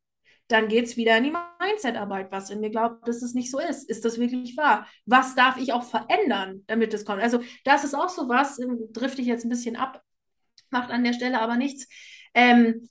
dann 0.49 0.69
geht 0.69 0.85
es 0.85 0.99
wieder 0.99 1.17
in 1.17 1.25
die 1.25 1.33
Mindset-Arbeit, 1.61 2.31
was 2.31 2.51
in 2.51 2.61
mir 2.61 2.69
glaubt, 2.69 3.09
dass 3.09 3.23
es 3.23 3.33
nicht 3.33 3.51
so 3.51 3.59
ist. 3.59 3.89
Ist 3.89 4.05
das 4.05 4.19
wirklich 4.19 4.55
wahr? 4.59 4.87
Was 5.07 5.35
darf 5.35 5.57
ich 5.57 5.73
auch 5.73 5.85
verändern, 5.85 6.65
damit 6.67 6.93
es 6.93 7.07
kommt? 7.07 7.23
Also, 7.23 7.41
das 7.65 7.85
ist 7.85 7.95
auch 7.95 8.11
so 8.11 8.29
was, 8.29 8.59
ähm, 8.59 8.81
drifte 8.93 9.23
ich 9.23 9.29
jetzt 9.29 9.47
ein 9.47 9.49
bisschen 9.49 9.77
ab, 9.77 10.03
macht 10.69 10.91
an 10.91 11.05
der 11.05 11.15
Stelle 11.15 11.41
aber 11.41 11.57
nichts. 11.57 11.89
Ähm, 12.35 12.87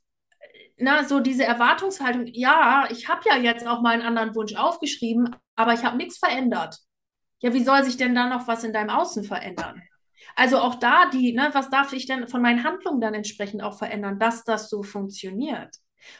na, 0.81 1.03
so 1.03 1.19
diese 1.19 1.43
Erwartungshaltung, 1.43 2.25
ja, 2.27 2.87
ich 2.89 3.07
habe 3.07 3.21
ja 3.29 3.37
jetzt 3.37 3.65
auch 3.67 3.81
mal 3.81 3.93
einen 3.93 4.01
anderen 4.01 4.35
Wunsch 4.35 4.55
aufgeschrieben, 4.55 5.35
aber 5.55 5.73
ich 5.73 5.83
habe 5.83 5.97
nichts 5.97 6.17
verändert. 6.17 6.77
Ja, 7.39 7.53
wie 7.53 7.63
soll 7.63 7.83
sich 7.83 7.97
denn 7.97 8.15
da 8.15 8.27
noch 8.27 8.47
was 8.47 8.63
in 8.63 8.73
deinem 8.73 8.89
Außen 8.89 9.23
verändern? 9.23 9.81
Also 10.35 10.59
auch 10.59 10.75
da 10.75 11.09
die, 11.09 11.33
ne, 11.33 11.49
was 11.53 11.69
darf 11.69 11.93
ich 11.93 12.05
denn 12.05 12.27
von 12.27 12.41
meinen 12.41 12.63
Handlungen 12.63 13.01
dann 13.01 13.13
entsprechend 13.13 13.63
auch 13.63 13.77
verändern, 13.77 14.19
dass 14.19 14.43
das 14.43 14.69
so 14.69 14.83
funktioniert? 14.83 15.75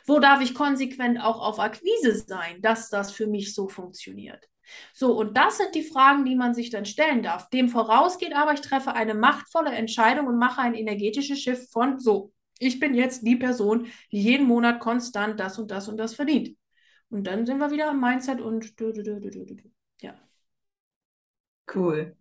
Wo 0.05 0.19
darf 0.19 0.41
ich 0.41 0.53
konsequent 0.53 1.19
auch 1.19 1.39
auf 1.41 1.59
Akquise 1.59 2.15
sein, 2.15 2.61
dass 2.61 2.89
das 2.89 3.11
für 3.11 3.27
mich 3.27 3.53
so 3.53 3.67
funktioniert? 3.67 4.47
So, 4.93 5.17
und 5.17 5.35
das 5.35 5.57
sind 5.57 5.75
die 5.75 5.83
Fragen, 5.83 6.23
die 6.23 6.35
man 6.35 6.53
sich 6.53 6.69
dann 6.69 6.85
stellen 6.85 7.23
darf. 7.23 7.49
Dem 7.49 7.67
vorausgeht 7.67 8.35
aber, 8.35 8.53
ich 8.53 8.61
treffe 8.61 8.93
eine 8.93 9.13
machtvolle 9.13 9.71
Entscheidung 9.71 10.27
und 10.27 10.37
mache 10.37 10.61
ein 10.61 10.75
energetisches 10.75 11.39
Schiff 11.39 11.69
von 11.71 11.99
so, 11.99 12.31
ich 12.61 12.79
bin 12.79 12.93
jetzt 12.93 13.25
die 13.25 13.35
Person, 13.35 13.87
die 14.11 14.21
jeden 14.21 14.47
Monat 14.47 14.79
konstant 14.79 15.39
das 15.39 15.57
und 15.57 15.71
das 15.71 15.87
und 15.87 15.97
das 15.97 16.13
verdient. 16.13 16.57
Und 17.09 17.25
dann 17.25 17.45
sind 17.45 17.57
wir 17.57 17.71
wieder 17.71 17.91
im 17.91 17.99
Mindset 17.99 18.39
und 18.39 18.73
ja. 20.01 20.13
Cool. 21.73 22.15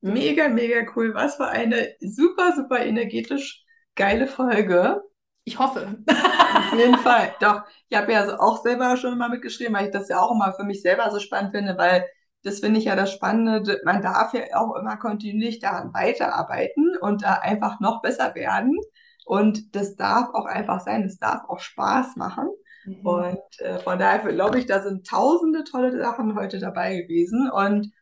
Mega, 0.00 0.48
mega 0.48 0.86
cool. 0.96 1.14
Was 1.14 1.36
für 1.36 1.48
eine 1.48 1.94
super, 2.00 2.54
super 2.56 2.84
energetisch 2.84 3.64
geile 3.94 4.26
Folge. 4.26 5.02
Ich 5.44 5.58
hoffe. 5.58 5.98
Auf 6.08 6.78
jeden 6.78 6.98
Fall. 6.98 7.34
Doch, 7.40 7.62
ich 7.88 7.96
habe 7.96 8.12
ja 8.12 8.38
auch 8.38 8.62
selber 8.62 8.96
schon 8.96 9.18
mal 9.18 9.28
mitgeschrieben, 9.28 9.74
weil 9.74 9.86
ich 9.86 9.92
das 9.92 10.08
ja 10.08 10.20
auch 10.20 10.32
immer 10.32 10.52
für 10.54 10.64
mich 10.64 10.82
selber 10.82 11.10
so 11.10 11.18
spannend 11.18 11.52
finde, 11.52 11.76
weil 11.76 12.04
das 12.44 12.60
finde 12.60 12.78
ich 12.78 12.86
ja 12.86 12.96
das 12.96 13.12
Spannende. 13.12 13.80
Man 13.84 14.02
darf 14.02 14.32
ja 14.34 14.42
auch 14.54 14.76
immer 14.76 14.96
kontinuierlich 14.96 15.60
daran 15.60 15.92
weiterarbeiten 15.92 16.96
und 17.00 17.22
da 17.22 17.34
einfach 17.34 17.80
noch 17.80 18.02
besser 18.02 18.34
werden. 18.34 18.76
Und 19.24 19.74
das 19.74 19.96
darf 19.96 20.30
auch 20.34 20.46
einfach 20.46 20.80
sein, 20.80 21.04
es 21.04 21.18
darf 21.18 21.42
auch 21.48 21.60
Spaß 21.60 22.16
machen. 22.16 22.48
Mhm. 22.84 23.06
Und 23.06 23.60
äh, 23.60 23.78
von 23.78 23.98
daher 23.98 24.20
glaube 24.32 24.58
ich, 24.58 24.66
da 24.66 24.82
sind 24.82 25.06
tausende 25.06 25.64
tolle 25.64 25.96
Sachen 25.96 26.34
heute 26.34 26.58
dabei 26.58 27.02
gewesen. 27.02 27.50
Und 27.50 27.92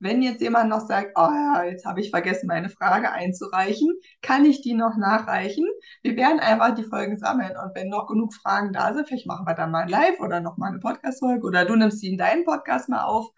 wenn 0.00 0.22
jetzt 0.22 0.40
jemand 0.40 0.70
noch 0.70 0.86
sagt, 0.86 1.12
oh 1.16 1.28
ja, 1.28 1.64
jetzt 1.64 1.84
habe 1.84 2.00
ich 2.00 2.10
vergessen, 2.10 2.46
meine 2.46 2.68
Frage 2.68 3.10
einzureichen, 3.10 3.92
kann 4.22 4.44
ich 4.44 4.62
die 4.62 4.74
noch 4.74 4.96
nachreichen? 4.96 5.66
Wir 6.02 6.16
werden 6.16 6.38
einfach 6.38 6.74
die 6.74 6.84
Folgen 6.84 7.18
sammeln 7.18 7.52
und 7.62 7.74
wenn 7.74 7.88
noch 7.88 8.06
genug 8.06 8.32
Fragen 8.32 8.72
da 8.72 8.94
sind, 8.94 9.08
vielleicht 9.08 9.26
machen 9.26 9.46
wir 9.46 9.54
dann 9.54 9.72
mal 9.72 9.82
ein 9.82 9.88
Live 9.88 10.20
oder 10.20 10.40
noch 10.40 10.56
mal 10.56 10.68
eine 10.68 10.78
Podcast-Folge 10.78 11.44
oder 11.46 11.64
du 11.64 11.74
nimmst 11.74 11.98
sie 12.00 12.12
in 12.12 12.18
deinen 12.18 12.44
Podcast 12.44 12.88
mal 12.88 13.02
auf. 13.02 13.28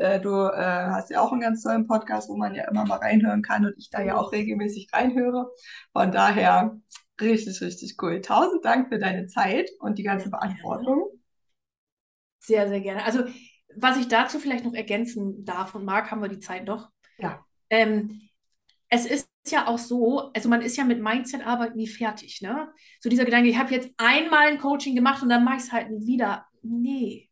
Äh, 0.00 0.18
du 0.18 0.30
äh, 0.30 0.86
hast 0.88 1.10
ja 1.10 1.20
auch 1.20 1.30
einen 1.30 1.42
ganz 1.42 1.62
tollen 1.62 1.86
Podcast, 1.86 2.30
wo 2.30 2.36
man 2.36 2.54
ja 2.54 2.66
immer 2.70 2.86
mal 2.86 2.96
reinhören 2.96 3.42
kann 3.42 3.66
und 3.66 3.74
ich 3.76 3.90
da 3.90 4.00
ja 4.00 4.16
auch 4.16 4.32
regelmäßig 4.32 4.88
reinhöre. 4.94 5.50
Von 5.92 6.10
daher 6.10 6.80
richtig, 7.20 7.60
richtig 7.60 7.96
cool. 8.00 8.22
Tausend 8.22 8.64
Dank 8.64 8.88
für 8.88 8.98
deine 8.98 9.26
Zeit 9.26 9.70
und 9.78 9.98
die 9.98 10.02
ganze 10.02 10.30
Beantwortung. 10.30 11.06
Sehr, 12.38 12.66
sehr 12.68 12.80
gerne. 12.80 13.04
Also 13.04 13.24
was 13.76 13.98
ich 13.98 14.08
dazu 14.08 14.38
vielleicht 14.38 14.64
noch 14.64 14.72
ergänzen 14.72 15.44
darf, 15.44 15.74
und 15.74 15.84
Marc, 15.84 16.10
haben 16.10 16.22
wir 16.22 16.28
die 16.28 16.38
Zeit 16.38 16.64
noch. 16.64 16.88
Ja. 17.18 17.44
Ähm, 17.68 18.22
es 18.88 19.04
ist 19.04 19.28
ja 19.46 19.66
auch 19.66 19.78
so, 19.78 20.32
also 20.32 20.48
man 20.48 20.62
ist 20.62 20.78
ja 20.78 20.84
mit 20.84 21.02
Mindset-Arbeit 21.02 21.76
nie 21.76 21.86
fertig, 21.86 22.40
ne? 22.40 22.72
So 23.00 23.10
dieser 23.10 23.26
Gedanke, 23.26 23.50
ich 23.50 23.58
habe 23.58 23.72
jetzt 23.72 23.90
einmal 23.98 24.48
ein 24.48 24.58
Coaching 24.58 24.94
gemacht 24.94 25.22
und 25.22 25.28
dann 25.28 25.44
mache 25.44 25.56
ich 25.56 25.62
es 25.64 25.72
halt 25.72 25.90
nie 25.90 26.06
wieder. 26.06 26.46
Nee. 26.62 27.29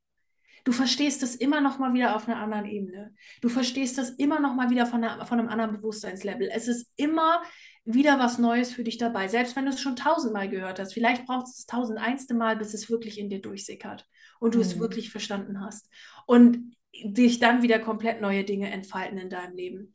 Du 0.69 0.75
verstehst 0.75 1.23
das 1.23 1.35
immer 1.35 1.63
noch 1.63 1.79
mal 1.79 1.95
wieder 1.95 2.15
auf 2.15 2.29
einer 2.29 2.37
anderen 2.37 2.67
Ebene. 2.67 3.15
Du 3.41 3.49
verstehst 3.49 3.97
das 3.97 4.11
immer 4.11 4.39
noch 4.39 4.55
mal 4.55 4.69
wieder 4.69 4.85
von, 4.85 5.03
einer, 5.03 5.25
von 5.25 5.39
einem 5.39 5.49
anderen 5.49 5.73
Bewusstseinslevel. 5.73 6.51
Es 6.53 6.69
ist 6.69 6.93
immer 6.97 7.41
wieder 7.87 8.19
was 8.19 8.37
Neues 8.37 8.71
für 8.71 8.85
dich 8.85 8.99
dabei. 8.99 9.29
Selbst 9.29 9.57
wenn 9.57 9.65
du 9.65 9.71
es 9.71 9.81
schon 9.81 9.97
tausendmal 9.97 10.51
gehört 10.51 10.79
hast. 10.79 10.93
Vielleicht 10.93 11.25
brauchst 11.25 11.57
du 11.57 11.61
es 11.61 11.65
tausendeinste 11.65 12.35
Mal, 12.35 12.59
bis 12.59 12.75
es 12.75 12.91
wirklich 12.91 13.19
in 13.19 13.31
dir 13.31 13.41
durchsickert 13.41 14.07
und 14.41 14.53
du 14.53 14.59
mhm. 14.59 14.65
es 14.65 14.79
wirklich 14.79 15.11
verstanden 15.11 15.63
hast. 15.63 15.89
Und 16.27 16.77
dich 17.03 17.39
dann 17.39 17.63
wieder 17.63 17.79
komplett 17.79 18.21
neue 18.21 18.45
Dinge 18.45 18.71
entfalten 18.71 19.17
in 19.17 19.31
deinem 19.31 19.57
Leben. 19.57 19.95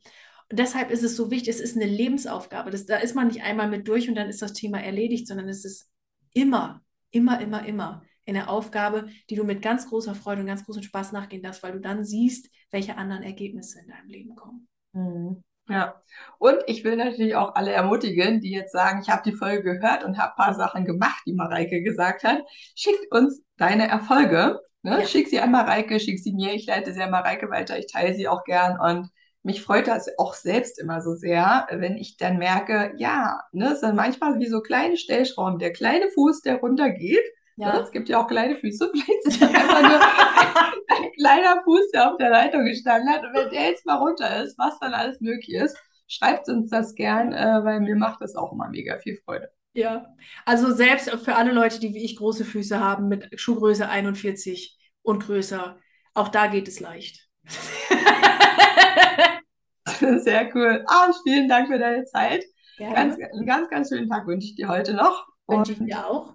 Und 0.50 0.58
deshalb 0.58 0.90
ist 0.90 1.04
es 1.04 1.14
so 1.14 1.30
wichtig, 1.30 1.50
es 1.50 1.60
ist 1.60 1.76
eine 1.76 1.86
Lebensaufgabe. 1.86 2.72
Das, 2.72 2.84
da 2.84 2.96
ist 2.96 3.14
man 3.14 3.28
nicht 3.28 3.44
einmal 3.44 3.68
mit 3.68 3.86
durch 3.86 4.08
und 4.08 4.16
dann 4.16 4.28
ist 4.28 4.42
das 4.42 4.54
Thema 4.54 4.82
erledigt, 4.82 5.28
sondern 5.28 5.48
es 5.48 5.64
ist 5.64 5.88
immer, 6.32 6.82
immer, 7.12 7.40
immer, 7.40 7.64
immer 7.64 8.02
eine 8.26 8.48
Aufgabe, 8.48 9.08
die 9.30 9.36
du 9.36 9.44
mit 9.44 9.62
ganz 9.62 9.88
großer 9.88 10.14
Freude 10.14 10.40
und 10.40 10.46
ganz 10.46 10.64
großem 10.64 10.82
Spaß 10.82 11.12
nachgehen 11.12 11.42
darfst, 11.42 11.62
weil 11.62 11.72
du 11.72 11.80
dann 11.80 12.04
siehst, 12.04 12.50
welche 12.70 12.96
anderen 12.96 13.22
Ergebnisse 13.22 13.80
in 13.80 13.88
deinem 13.88 14.08
Leben 14.08 14.34
kommen. 14.34 14.68
Mhm. 14.92 15.42
Ja, 15.66 16.02
und 16.38 16.58
ich 16.66 16.84
will 16.84 16.96
natürlich 16.96 17.36
auch 17.36 17.54
alle 17.54 17.72
ermutigen, 17.72 18.40
die 18.40 18.50
jetzt 18.50 18.72
sagen, 18.72 19.00
ich 19.02 19.08
habe 19.08 19.22
die 19.24 19.36
Folge 19.36 19.62
gehört 19.62 20.04
und 20.04 20.18
habe 20.18 20.32
ein 20.32 20.44
paar 20.44 20.54
Sachen 20.54 20.84
gemacht, 20.84 21.22
die 21.26 21.32
Mareike 21.32 21.82
gesagt 21.82 22.22
hat. 22.22 22.42
Schickt 22.74 23.10
uns 23.10 23.42
deine 23.56 23.88
Erfolge. 23.88 24.60
Ne? 24.82 25.00
Ja. 25.00 25.06
Schick 25.06 25.28
sie 25.28 25.40
an 25.40 25.50
Mareike, 25.52 25.98
schick 25.98 26.18
sie 26.18 26.34
mir. 26.34 26.52
Ich 26.52 26.66
leite 26.66 26.92
sie 26.92 27.02
an 27.02 27.10
Mareike 27.10 27.48
weiter. 27.48 27.78
Ich 27.78 27.90
teile 27.90 28.14
sie 28.14 28.28
auch 28.28 28.44
gern. 28.44 28.78
Und 28.78 29.08
mich 29.42 29.62
freut 29.62 29.86
das 29.88 30.08
auch 30.18 30.34
selbst 30.34 30.78
immer 30.78 31.00
so 31.00 31.14
sehr, 31.14 31.66
wenn 31.70 31.96
ich 31.96 32.18
dann 32.18 32.36
merke, 32.36 32.92
ja, 32.98 33.40
ne, 33.52 33.72
es 33.72 33.80
sind 33.80 33.96
manchmal 33.96 34.38
wie 34.38 34.46
so 34.46 34.60
kleine 34.60 34.98
Stellschrauben. 34.98 35.58
Der 35.58 35.72
kleine 35.72 36.10
Fuß, 36.10 36.42
der 36.42 36.56
runtergeht. 36.56 37.24
Ja. 37.56 37.74
Ne? 37.74 37.80
Es 37.82 37.90
gibt 37.90 38.08
ja 38.08 38.22
auch 38.22 38.26
kleine 38.26 38.56
Füße. 38.56 38.90
Vielleicht 38.92 39.26
ist 39.26 39.42
das 39.42 39.54
einfach 39.54 39.82
nur 39.82 40.00
ein 40.98 41.12
kleiner 41.18 41.62
Fuß, 41.64 41.90
der 41.92 42.10
auf 42.10 42.18
der 42.18 42.30
Leitung 42.30 42.64
gestanden 42.64 43.08
hat. 43.10 43.22
Und 43.24 43.34
wenn 43.34 43.50
der 43.50 43.70
jetzt 43.70 43.86
mal 43.86 43.96
runter 43.96 44.42
ist, 44.42 44.58
was 44.58 44.78
dann 44.80 44.94
alles 44.94 45.20
möglich 45.20 45.54
ist, 45.54 45.76
schreibt 46.06 46.48
uns 46.48 46.70
das 46.70 46.94
gern, 46.94 47.32
äh, 47.32 47.64
weil 47.64 47.80
mir 47.80 47.96
macht 47.96 48.20
das 48.20 48.36
auch 48.36 48.52
immer 48.52 48.68
mega 48.68 48.98
viel 48.98 49.16
Freude. 49.24 49.50
Ja, 49.72 50.06
also 50.44 50.72
selbst 50.72 51.10
für 51.10 51.34
alle 51.34 51.50
Leute, 51.52 51.80
die 51.80 51.94
wie 51.94 52.04
ich 52.04 52.16
große 52.16 52.44
Füße 52.44 52.78
haben, 52.78 53.08
mit 53.08 53.28
Schuhgröße 53.38 53.88
41 53.88 54.78
und 55.02 55.24
größer, 55.24 55.80
auch 56.14 56.28
da 56.28 56.46
geht 56.46 56.68
es 56.68 56.78
leicht. 56.78 57.28
Sehr 59.98 60.54
cool. 60.54 60.84
Ah, 60.86 61.12
vielen 61.24 61.48
Dank 61.48 61.68
für 61.68 61.78
deine 61.78 62.04
Zeit. 62.04 62.44
Gerne. 62.76 62.94
Ganz, 62.94 63.16
ganz, 63.46 63.68
ganz 63.68 63.88
schönen 63.88 64.08
Tag 64.08 64.26
wünsche 64.26 64.48
ich 64.48 64.54
dir 64.54 64.68
heute 64.68 64.94
noch. 64.94 65.26
Wünsche 65.46 65.72
ich 65.72 65.78
dir 65.78 66.06
auch. 66.06 66.34